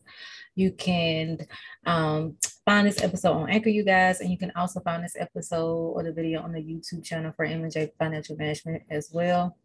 You 0.56 0.72
can 0.72 1.46
um, 1.86 2.36
find 2.66 2.88
this 2.88 3.04
episode 3.04 3.34
on 3.34 3.48
Anchor, 3.48 3.70
you 3.70 3.84
guys, 3.84 4.22
and 4.22 4.32
you 4.32 4.38
can 4.40 4.52
also 4.56 4.80
find 4.80 5.04
this 5.04 5.16
episode 5.20 5.92
or 5.92 6.02
the 6.02 6.12
video 6.12 6.42
on 6.42 6.52
the 6.52 6.64
YouTube 6.64 7.04
channel 7.04 7.32
for 7.36 7.46
MJ 7.46 7.92
Financial 8.00 8.36
Management 8.36 8.82
as 8.90 9.12
well. 9.14 9.56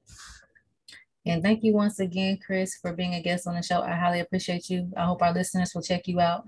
And 1.26 1.42
thank 1.42 1.62
you 1.62 1.74
once 1.74 2.00
again, 2.00 2.38
Chris, 2.44 2.76
for 2.80 2.92
being 2.92 3.14
a 3.14 3.22
guest 3.22 3.46
on 3.46 3.54
the 3.54 3.62
show. 3.62 3.82
I 3.82 3.92
highly 3.92 4.20
appreciate 4.20 4.70
you. 4.70 4.90
I 4.96 5.04
hope 5.04 5.22
our 5.22 5.32
listeners 5.32 5.72
will 5.74 5.82
check 5.82 6.08
you 6.08 6.20
out 6.20 6.44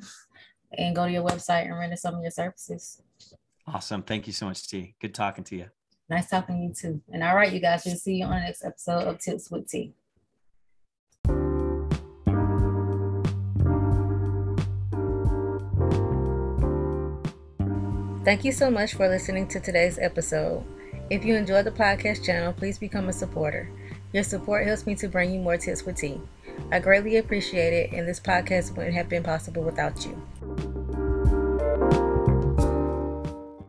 and 0.73 0.97
go 0.97 1.07
to 1.07 1.13
your 1.13 1.25
website 1.25 1.67
and 1.67 1.79
render 1.79 1.97
some 1.97 2.15
of 2.15 2.23
your 2.23 2.31
services. 2.31 3.03
Awesome. 3.67 4.03
Thank 4.03 4.27
you 4.27 4.33
so 4.33 4.47
much, 4.47 4.67
T. 4.67 4.95
Good 5.01 5.15
talking 5.15 5.45
to 5.45 5.57
you. 5.57 5.67
Nice 6.09 6.29
talking 6.31 6.57
to 6.57 6.63
you 6.63 6.75
too. 6.75 7.01
And 7.13 7.23
all 7.23 7.37
right, 7.37 7.53
you 7.53 7.61
guys, 7.61 7.83
we'll 7.85 7.97
see 7.97 8.17
you 8.17 8.25
on 8.25 8.33
the 8.33 8.41
next 8.41 8.65
episode 8.65 9.05
of 9.05 9.19
Tips 9.19 9.51
with 9.51 9.69
T. 9.69 9.95
Thank 18.25 18.45
you 18.45 18.53
so 18.53 18.71
much 18.71 18.95
for 18.95 19.09
listening 19.09 19.49
to 19.49 19.59
today's 19.59 19.99
episode. 19.99 20.65
If 21.11 21.25
you 21.25 21.35
enjoyed 21.35 21.67
the 21.67 21.73
podcast 21.73 22.25
channel, 22.25 22.53
please 22.53 22.79
become 22.79 23.09
a 23.09 23.13
supporter. 23.13 23.69
Your 24.13 24.23
support 24.23 24.67
helps 24.67 24.87
me 24.87 24.95
to 24.97 25.09
bring 25.09 25.33
you 25.33 25.41
more 25.41 25.57
tips 25.57 25.85
with 25.85 26.03
I 26.71 26.81
greatly 26.81 27.17
appreciate 27.17 27.73
it, 27.73 27.93
and 27.93 28.07
this 28.07 28.21
podcast 28.21 28.77
wouldn't 28.77 28.95
have 28.95 29.09
been 29.09 29.23
possible 29.23 29.63
without 29.63 30.05
you. 30.05 30.21